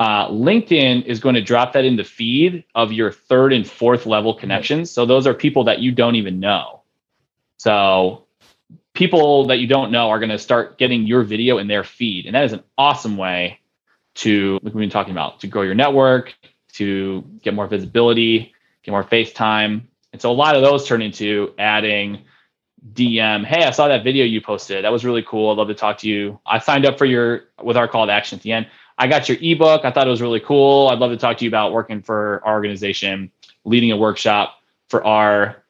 [0.00, 4.06] uh, LinkedIn is going to drop that in the feed of your third and fourth
[4.06, 4.90] level connections.
[4.90, 6.80] So those are people that you don't even know.
[7.58, 8.24] So
[8.94, 12.24] people that you don't know are going to start getting your video in their feed.
[12.24, 13.60] And that is an awesome way
[14.14, 16.34] to, like we've been talking about, to grow your network,
[16.72, 19.82] to get more visibility, get more FaceTime.
[20.14, 22.24] And so a lot of those turn into adding
[22.94, 24.82] DM, hey, I saw that video you posted.
[24.82, 25.50] That was really cool.
[25.50, 26.40] I'd love to talk to you.
[26.46, 28.66] I signed up for your with our call to action at the end.
[29.00, 29.86] I got your ebook.
[29.86, 30.88] I thought it was really cool.
[30.88, 33.32] I'd love to talk to you about working for our organization,
[33.64, 35.64] leading a workshop for our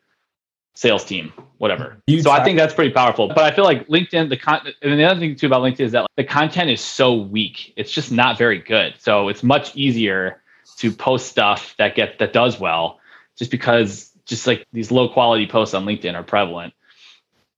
[0.75, 2.03] sales team, whatever.
[2.09, 3.29] You so I think that's pretty powerful.
[3.29, 5.93] But I feel like LinkedIn, the con- and the other thing too about LinkedIn is
[5.93, 7.73] that the content is so weak.
[7.77, 8.95] It's just not very good.
[8.99, 10.43] So it's much easier
[10.79, 12.99] to post stuff that get that does well,
[13.37, 16.75] just because just like these low quality posts on LinkedIn are prevalent.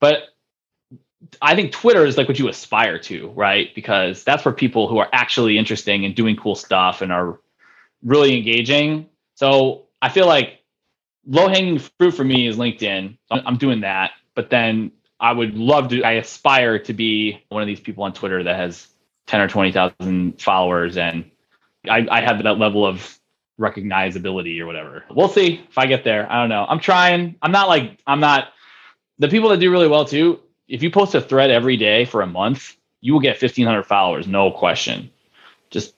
[0.01, 0.32] But
[1.41, 3.75] I think Twitter is like what you aspire to, right?
[3.75, 7.39] Because that's for people who are actually interesting and doing cool stuff and are
[8.03, 9.09] really engaging.
[9.35, 10.61] So I feel like
[11.27, 13.17] low hanging fruit for me is LinkedIn.
[13.31, 16.03] I'm doing that, but then I would love to.
[16.03, 18.89] I aspire to be one of these people on Twitter that has
[19.27, 21.31] ten or twenty thousand followers, and
[21.89, 23.19] I, I have that level of
[23.61, 25.05] recognizability or whatever.
[25.11, 26.31] We'll see if I get there.
[26.31, 26.67] I don't know.
[26.69, 27.37] I'm trying.
[27.41, 28.49] I'm not like I'm not
[29.19, 30.41] the people that do really well too.
[30.73, 34.27] If you post a thread every day for a month, you will get 1500 followers,
[34.27, 35.11] no question.
[35.69, 35.95] Just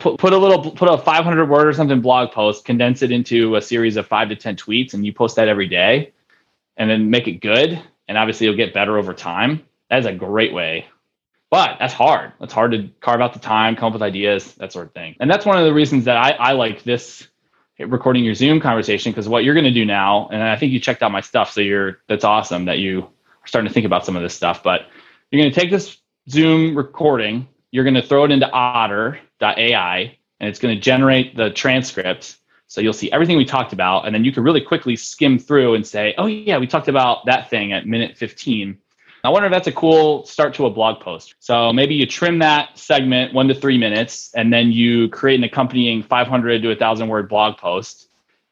[0.00, 3.54] put, put a little put a 500 word or something blog post condense it into
[3.54, 6.12] a series of five to 10 tweets and you post that every day
[6.76, 9.62] and then make it good and obviously you'll get better over time.
[9.88, 10.86] That is a great way.
[11.48, 12.32] But that's hard.
[12.40, 15.14] It's hard to carve out the time come up with ideas that sort of thing.
[15.20, 17.28] And that's one of the reasons that i, I like this
[17.78, 20.78] recording your zoom conversation because what you're going to do now and i think you
[20.78, 23.08] checked out my stuff so you're that's awesome that you
[23.44, 24.82] starting to think about some of this stuff but
[25.30, 30.48] you're going to take this zoom recording you're going to throw it into otter.ai and
[30.48, 32.36] it's going to generate the transcript
[32.66, 35.74] so you'll see everything we talked about and then you can really quickly skim through
[35.74, 38.78] and say oh yeah we talked about that thing at minute 15
[39.24, 41.34] i wonder if that's a cool start to a blog post.
[41.38, 45.44] So maybe you trim that segment one to three minutes and then you create an
[45.44, 48.08] accompanying 500 to 1000 word blog post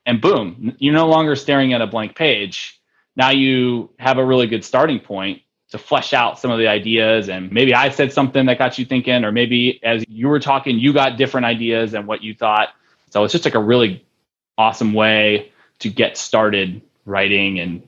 [0.07, 2.80] and boom you're no longer staring at a blank page
[3.17, 7.29] now you have a really good starting point to flesh out some of the ideas
[7.29, 10.79] and maybe i said something that got you thinking or maybe as you were talking
[10.79, 12.71] you got different ideas than what you thought
[13.11, 14.05] so it's just like a really
[14.59, 17.83] awesome way to get started writing and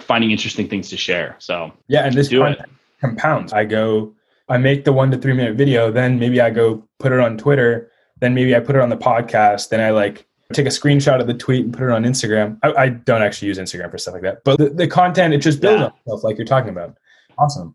[0.00, 2.58] finding interesting things to share so Yeah, and this Do it.
[3.00, 3.52] compounds.
[3.52, 4.14] I go,
[4.48, 7.36] I make the one to three minute video, then maybe I go put it on
[7.36, 11.20] Twitter, then maybe I put it on the podcast, then I like take a screenshot
[11.20, 12.58] of the tweet and put it on Instagram.
[12.62, 15.38] I, I don't actually use Instagram for stuff like that, but the, the content it
[15.38, 15.86] just builds Yeah.
[15.86, 16.96] on itself, like you're talking about.
[17.38, 17.74] Awesome.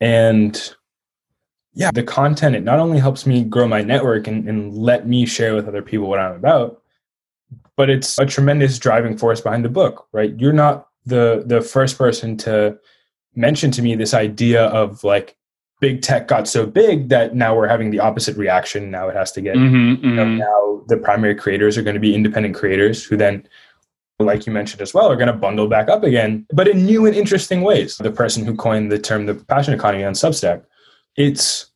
[0.00, 0.74] And
[1.74, 5.26] yeah, the content it not only helps me grow my network and, and let me
[5.26, 6.82] share with other people what I'm about,
[7.76, 10.34] but it's a tremendous driving force behind the book, right?
[10.38, 12.78] You're not the the first person to
[13.34, 15.36] mention to me this idea of like
[15.80, 18.90] big tech got so big that now we're having the opposite reaction.
[18.90, 20.38] Now it has to get Mhm, you know, mhm.
[20.38, 23.46] now the primary creators are going to be independent creators who then
[24.18, 27.06] like you mentioned as well are going to bundle back up again but in new
[27.06, 30.62] and interesting ways the person who coined the term the passion economy on substack
[31.16, 31.70] it's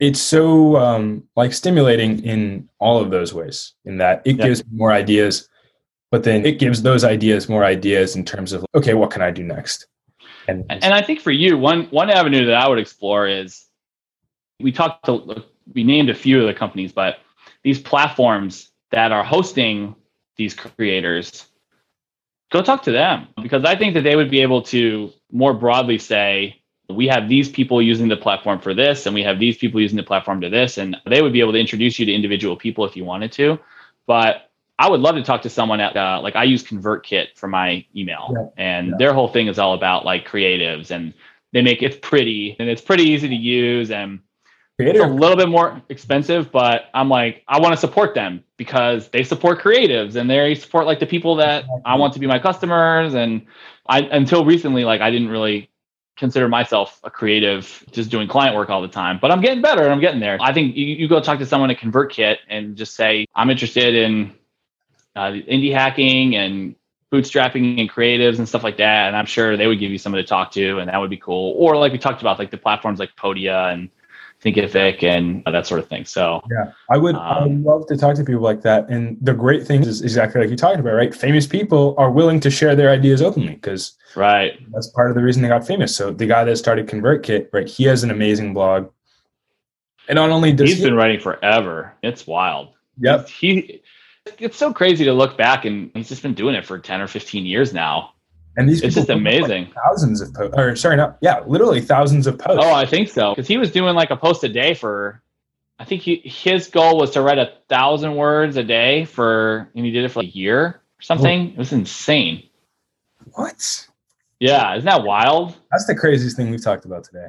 [0.00, 4.46] it's so um, like stimulating in all of those ways in that it Yeah.
[4.48, 5.48] gives more ideas
[6.10, 9.30] but then it gives those ideas more ideas in terms of okay what can i
[9.30, 9.86] do next
[10.48, 13.64] and, And, I think for you, one one avenue that I would explore is
[14.60, 17.18] we talked to we named a few of the companies, but
[17.62, 19.94] these platforms that are hosting
[20.36, 21.46] these creators,
[22.50, 25.98] go talk to them because I think that they would be able to more broadly
[25.98, 29.80] say we have these people using the platform for this, and we have these people
[29.80, 32.56] using the platform to this, and they would be able to introduce you to individual
[32.56, 33.58] people if you wanted to.
[34.06, 34.50] But
[34.82, 37.86] I would love to talk to someone at uh, like I use ConvertKit for my
[37.94, 38.64] email, Yeah.
[38.64, 38.94] and Yeah.
[38.98, 41.14] their whole thing is all about like creatives, and
[41.52, 44.18] they make it pretty and it's pretty easy to use, and
[44.80, 49.08] it's a little bit more expensive, but I'm like I want to support them because
[49.10, 52.40] they support creatives and they support like the people that I want to be my
[52.40, 53.46] customers, and
[53.88, 55.68] I until recently like I didn't really
[56.16, 59.82] consider myself a creative just doing client work all the time but i'm getting better
[59.82, 62.76] and i'm getting there i think you, you go talk to someone at convertkit and
[62.76, 64.30] just say i'm interested in
[65.16, 66.74] uh, indie hacking and
[67.12, 70.22] bootstrapping and creatives and stuff like that and i'm sure they would give you somebody
[70.22, 72.56] to talk to and that would be cool or like we talked about like the
[72.56, 73.90] platforms like podia and
[74.42, 77.14] thinkific and that sort of thing so Yeah, I would.
[77.14, 78.88] I would Um, love to talk to people like that.
[78.88, 81.14] And the great thing is exactly like you talked about, right?
[81.14, 85.22] Famous people are willing to share their ideas openly because right that's part of the
[85.22, 85.94] reason they got famous.
[85.94, 87.68] So the guy that started ConvertKit, right?
[87.68, 88.90] He has an amazing blog,
[90.08, 93.80] and not only does he's he, been writing forever it's wild yep, he
[94.38, 97.06] it's so crazy to look back and he's just been doing it for 10 or
[97.06, 98.12] 15 years now.
[98.56, 99.72] And these it's just amazing.
[99.86, 102.62] thousands of posts, or sorry, not yeah, literally thousands of posts.
[102.62, 103.30] oh i think so.
[103.30, 105.22] Because he was doing like a post a day for
[105.78, 109.86] i think he, his goal was to write a thousand words a day for and
[109.86, 111.52] he did it for like a year or something.
[111.52, 112.42] It was insane.
[113.32, 113.86] What?
[114.38, 115.56] yeah isn't that wild?
[115.70, 117.28] That's the craziest thing we've talked about today.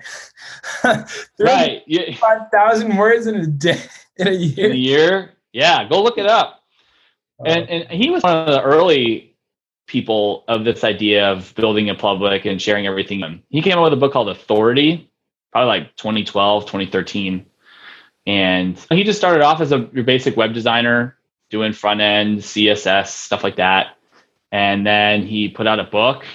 [1.39, 1.83] right
[2.17, 3.81] Five thousand words in a day
[4.17, 4.65] in a year.
[4.65, 5.31] in a year?
[5.53, 6.62] Yeah go look it up
[7.45, 7.73] and oh.
[7.73, 9.35] and he was one of the early
[9.87, 13.43] people of this idea of building a public and sharing everything.
[13.49, 15.09] He came up with a book called authority
[15.53, 17.45] probably like 2012 2013
[18.25, 21.15] and he just started off as a your basic web designer
[21.49, 23.97] doing front end css stuff like that.
[24.51, 26.25] And then he put out a book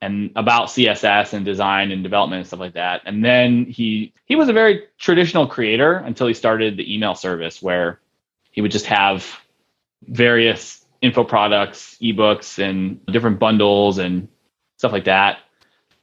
[0.00, 3.02] and about css and design and development and stuff like that.
[3.06, 7.62] And then he he was a very traditional creator until he started the email service
[7.62, 8.00] where
[8.50, 9.26] he would just have
[10.08, 14.28] various info products, ebooks, and different bundles and
[14.78, 15.38] stuff like that.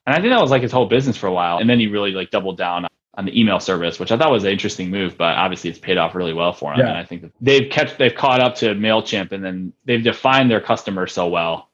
[0.05, 1.57] And I think that was like his whole business for a while.
[1.57, 4.43] And then he really like doubled down on the email service, which I thought was
[4.43, 6.79] an interesting move, but obviously it's paid off really well for him.
[6.79, 6.89] Yeah.
[6.89, 10.49] And I think that they've kept they've caught up to MailChimp and then they've defined
[10.49, 11.69] their customer so well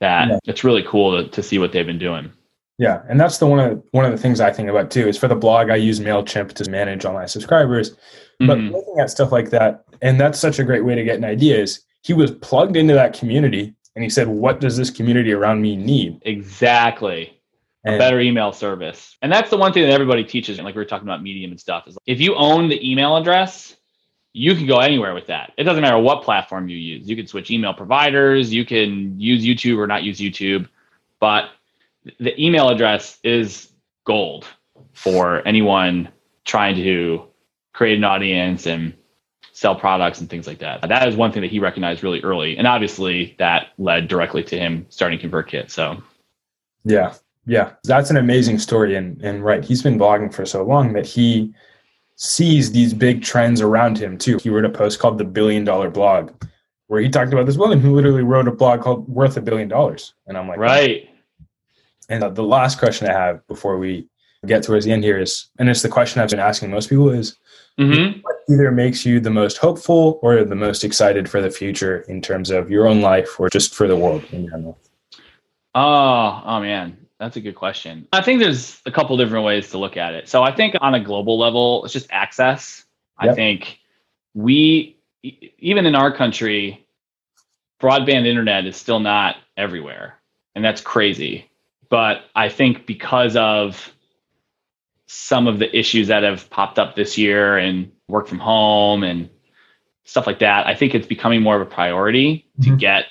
[0.00, 0.38] that Yeah.
[0.44, 2.32] it's really cool to, to see what they've been doing.
[2.78, 5.06] Yeah, and that's the one of one of the things I think about too.
[5.06, 7.94] Is for the blog, I use Mailchimp to manage all my subscribers.
[8.40, 8.72] But Mhm.
[8.72, 11.58] looking at stuff like that, and that's such a great way to get an idea.
[11.58, 15.62] Is he was plugged into that community, and he said, "What does this community around
[15.62, 17.38] me need?" Exactly.
[17.84, 19.16] a better email service.
[19.22, 21.50] And that's the one thing that everybody teaches, and like we were talking about Medium
[21.50, 23.76] and stuff, is if you own the email address,
[24.32, 25.52] you can go anywhere with that.
[25.56, 27.08] It doesn't matter what platform you use.
[27.08, 30.68] You can switch email providers, you can use YouTube or not use YouTube,
[31.18, 31.50] but
[32.18, 33.72] the email address is
[34.04, 34.46] gold
[34.92, 36.08] for anyone
[36.44, 37.24] trying to
[37.72, 38.94] create an audience and
[39.62, 40.82] sell products and things like that.
[40.82, 42.56] That is one thing that he recognized really early.
[42.56, 45.70] And obviously that led directly to him starting ConvertKit.
[45.70, 46.02] So
[46.84, 47.14] yeah,
[47.46, 48.96] yeah, that's an amazing story.
[48.96, 51.54] And and right, he's been blogging for so long that he
[52.16, 54.38] sees these big trends around him too.
[54.38, 56.32] He wrote a post called "The Billion Dollar Blog,"
[56.88, 59.68] where he talked about this woman who literally wrote a blog called "Worth a Billion
[59.68, 61.08] Dollars," and I'm like, right.
[62.08, 64.08] And the last question I have before we
[64.44, 67.10] get towards the end here is, and it's the question I've been asking most people
[67.10, 67.36] is,
[67.78, 72.00] hmm what either makes you the most hopeful or the most excited for the future
[72.02, 74.78] in terms of your own life or just for the world in general?
[75.74, 78.06] Oh, oh man, that's a good question.
[78.12, 80.28] I think there's a couple different ways to look at it.
[80.28, 82.84] So I think on a global level, it's just access.
[83.18, 83.78] I think
[84.34, 86.84] we, even in our country,
[87.80, 90.18] broadband internet is still not everywhere,
[90.54, 91.48] and that's crazy.
[91.88, 93.92] But I think because of
[95.06, 99.28] some of the issues that have popped up this year and work from home and
[100.04, 102.78] stuff like that, I think it's becoming more of a priority to Mhm.
[102.78, 103.06] get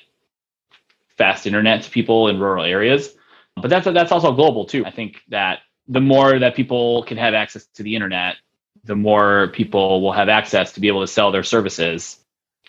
[1.17, 3.15] fast internet to people in rural areas.
[3.55, 4.85] But that's that's also global too.
[4.85, 8.37] I think that the more that people can have access to the internet,
[8.83, 12.17] the more people will have access to be able to sell their services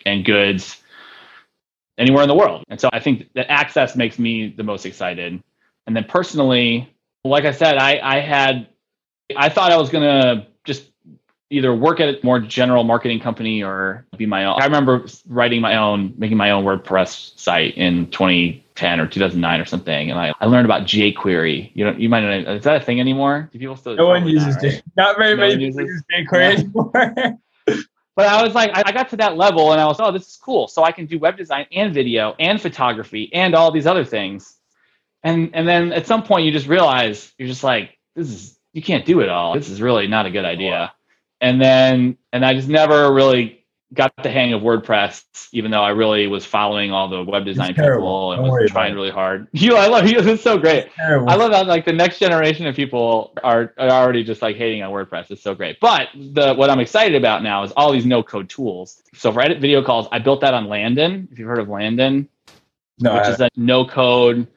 [0.05, 0.81] and goods
[1.97, 2.63] anywhere in the world.
[2.69, 5.41] And so I think that access makes me the most excited.
[5.87, 6.93] And then personally,
[7.23, 8.67] like I said, I, I had
[9.37, 10.89] I thought I was gonna just
[11.49, 14.59] either work at a more general marketing company or be my own.
[14.61, 19.65] I remember writing my own, making my own WordPress site in 2010 or 2009 or
[19.65, 21.71] something, and I, I learned about jQuery.
[21.75, 23.49] You know, you might know is that a thing anymore?
[23.51, 23.95] Do people still?
[23.95, 24.71] No one uses not, right?
[24.71, 24.81] J.
[24.97, 27.37] Not very No many uses- use jQuery anymore.
[28.15, 30.27] But I was like, I I got to that level and I was, oh, this
[30.27, 30.67] is cool.
[30.67, 34.55] So I can do web design and video and photography and all these other things.
[35.23, 38.81] And and then at some point you just realize you're just like, this is you
[38.81, 39.53] can't do it all.
[39.53, 40.93] This is really not a good idea.
[41.39, 43.63] And then and I just never really
[43.93, 47.75] got the hang of WordPress, even though I really was following all the web design
[47.75, 49.47] people and Don't was trying really hard.
[49.53, 50.19] You, I love you.
[50.19, 50.89] It's so great.
[50.99, 51.67] I love that.
[51.67, 55.29] Like the next generation of people are, are already just like hating on WordPress.
[55.29, 55.79] It's so great.
[55.79, 59.01] But the what I'm excited about now is all these no code tools.
[59.13, 61.27] So for edit video calls, I built that on Landen.
[61.31, 62.27] If you've heard of Landen,
[62.99, 64.47] no, which is a no code.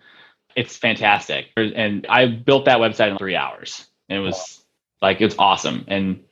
[0.54, 3.86] It's fantastic, and I built that website in three hours.
[4.08, 4.62] And it was
[5.02, 6.22] like it's awesome and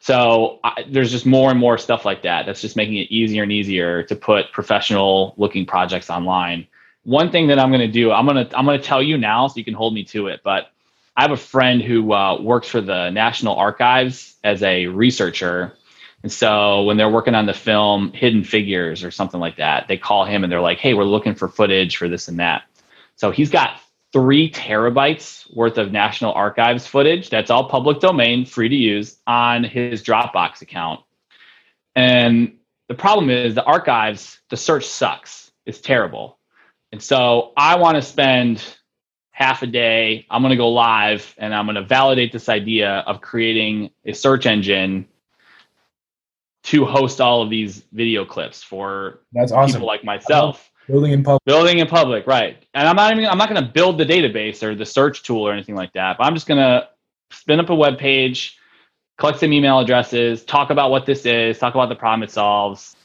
[0.00, 2.46] so I, there's just more and more stuff like that.
[2.46, 6.66] That's just making it easier and easier to put professional looking projects online.
[7.04, 9.18] One thing that I'm going to do, I'm going to I'm going to tell you
[9.18, 10.40] now, so you can hold me to it.
[10.44, 10.70] But
[11.16, 15.74] I have a friend who uh, works for the National Archives as a researcher,
[16.22, 19.96] and so when they're working on the film Hidden Figures or something like that, they
[19.96, 22.62] call him and they're like, "Hey, we're looking for footage for this and that."
[23.16, 23.80] So he's got
[24.12, 27.30] three terabytes worth of National Archives footage.
[27.30, 31.00] That's all public domain, free to use on his Dropbox account.
[31.94, 35.50] And the problem is the archives, the search sucks.
[35.66, 36.38] It's terrible.
[36.92, 38.64] And so I want to spend
[39.30, 40.26] half a day.
[40.30, 44.12] I'm going to go live and I'm going to validate this idea of creating a
[44.12, 45.06] search engine
[46.64, 49.74] to host all of these video clips for That's awesome.
[49.74, 50.70] people like myself.
[50.88, 51.44] Building in public.
[51.44, 52.64] Building in public, right.
[52.72, 55.46] And I'm not even I'm not going to build the database or the search tool
[55.46, 56.16] or anything like that.
[56.16, 56.88] But I'm just going to
[57.30, 58.58] spin up a web page,
[59.18, 62.96] collect some email addresses, talk about what this is, talk about the problem it solves,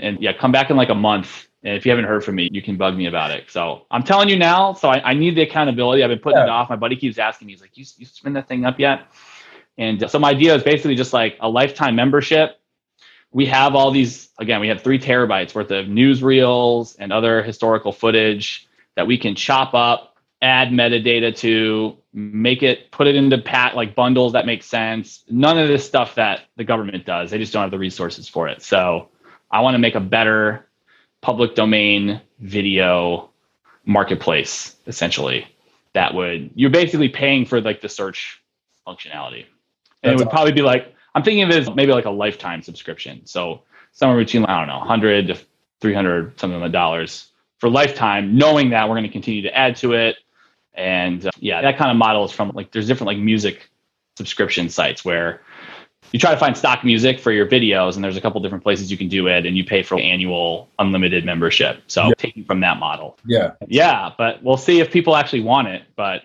[0.00, 1.46] and yeah, come back in like a month.
[1.62, 3.48] And if you haven't heard from me, you can bug me about it.
[3.48, 4.72] So I'm telling you now.
[4.72, 6.02] So I, I need the accountability.
[6.02, 6.44] I've been putting yeah.
[6.44, 6.70] it off.
[6.70, 9.06] My buddy keeps asking me, he's like, "You you spin that thing up yet?"
[9.78, 12.58] And uh, so my idea is basically just like a lifetime membership
[13.32, 17.92] we have all these again we have three terabytes worth of newsreels and other historical
[17.92, 20.12] footage that we can chop up
[20.42, 25.24] add metadata to make it put it into pat like bundles that make sense.
[25.30, 27.30] None of this stuff that the government does.
[27.30, 28.60] They just don't have the resources for it.
[28.62, 29.08] So
[29.50, 30.66] i want to make a better
[31.20, 33.30] public domain video
[33.84, 35.46] marketplace essentially
[35.92, 38.42] that would you're basically paying for like the search
[38.86, 39.44] functionality.
[40.02, 40.28] And That's it would awesome.
[40.28, 43.26] probably be like I'm thinking of it as maybe like a lifetime subscription.
[43.26, 45.38] So somewhere between I don't know, 100 to
[45.80, 49.92] 300 something of dollars for lifetime, knowing that we're going to continue to add to
[49.92, 50.16] it.
[50.74, 53.68] And uh, yeah, that kind of model is from like there's different like music
[54.16, 55.42] subscription sites where
[56.12, 58.90] you try to find stock music for your videos, and there's a couple different places
[58.90, 61.82] you can do it, and you pay for annual unlimited membership.
[61.86, 62.14] So yeah.
[62.18, 63.18] taking from that model.
[63.24, 63.52] Yeah.
[63.66, 65.82] Yeah, but we'll see if people actually want it.
[65.96, 66.22] But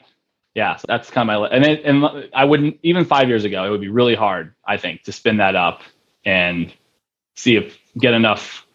[0.58, 3.64] yeah, so that's kind of my and it, and I wouldn't even five years ago
[3.64, 5.84] it would be really hard I think to spin that up
[6.26, 6.74] and
[7.36, 8.66] see if get enough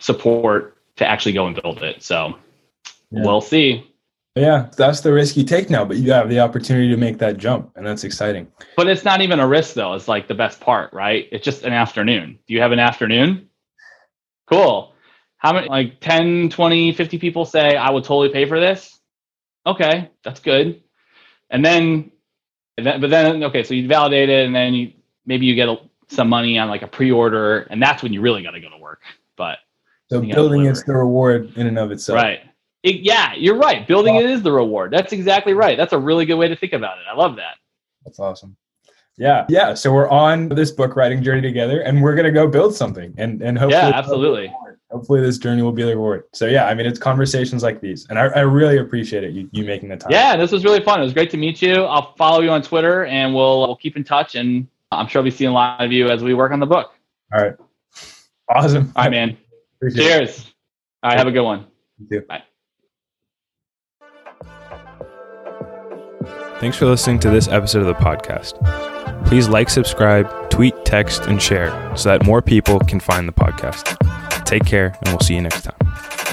[0.00, 2.02] support to actually go and build it.
[2.02, 2.34] So
[3.12, 3.22] yeah.
[3.22, 3.86] we'll see.
[4.34, 7.36] Yeah, that's the risk you take now, but you have the opportunity to make that
[7.36, 8.50] jump, and that's exciting.
[8.76, 9.94] But it's not even a risk though.
[9.94, 11.28] It's like the best part, right?
[11.30, 12.36] It's just an afternoon.
[12.48, 13.48] Do you have an afternoon?
[14.48, 14.92] Cool.
[15.38, 18.99] How many like 10, 20, 50 people say I would totally pay for this?
[19.66, 20.82] Okay, that's good.
[21.50, 22.10] And then,
[22.76, 24.92] and then, but then, okay, so you validate it, and then you
[25.26, 25.76] maybe you get a,
[26.08, 28.78] some money on like a pre-order, and that's when you really got to go to
[28.78, 29.02] work.
[29.36, 29.58] But
[30.08, 32.40] so building is the reward in and of itself, right?
[32.82, 33.86] It, yeah, you're right.
[33.86, 34.20] Building wow.
[34.20, 34.92] it is the reward.
[34.92, 35.76] That's exactly right.
[35.76, 37.04] That's a really good way to think about it.
[37.10, 37.56] I love that.
[38.04, 38.56] That's awesome.
[39.18, 39.74] Yeah, yeah.
[39.74, 43.42] So we're on this book writing journey together, and we're gonna go build something, and
[43.42, 44.52] and hopefully, yeah, absolutely
[44.90, 46.24] hopefully this journey will be the reward.
[46.32, 49.32] So yeah, I mean, it's conversations like these, and I, I really appreciate it.
[49.32, 50.10] You, you making the time.
[50.10, 51.00] Yeah, this was really fun.
[51.00, 51.84] It was great to meet you.
[51.84, 54.34] I'll follow you on Twitter, and we'll we'll keep in touch.
[54.34, 56.66] And I'm sure I'll be seeing a lot of you as we work on the
[56.66, 56.92] book.
[57.32, 57.54] All right.
[58.48, 58.92] Awesome.
[58.96, 59.36] All right, man.
[59.76, 60.38] Appreciate Cheers.
[60.38, 60.54] It.
[61.02, 61.66] All right, have a good one.
[61.98, 62.26] You too.
[62.26, 62.42] Bye.
[66.58, 68.58] Thanks for listening to this episode of the podcast.
[69.24, 73.96] Please like, subscribe, tweet, text, and share so that more people can find the podcast.
[74.50, 76.29] Take care, and we'll see you next time.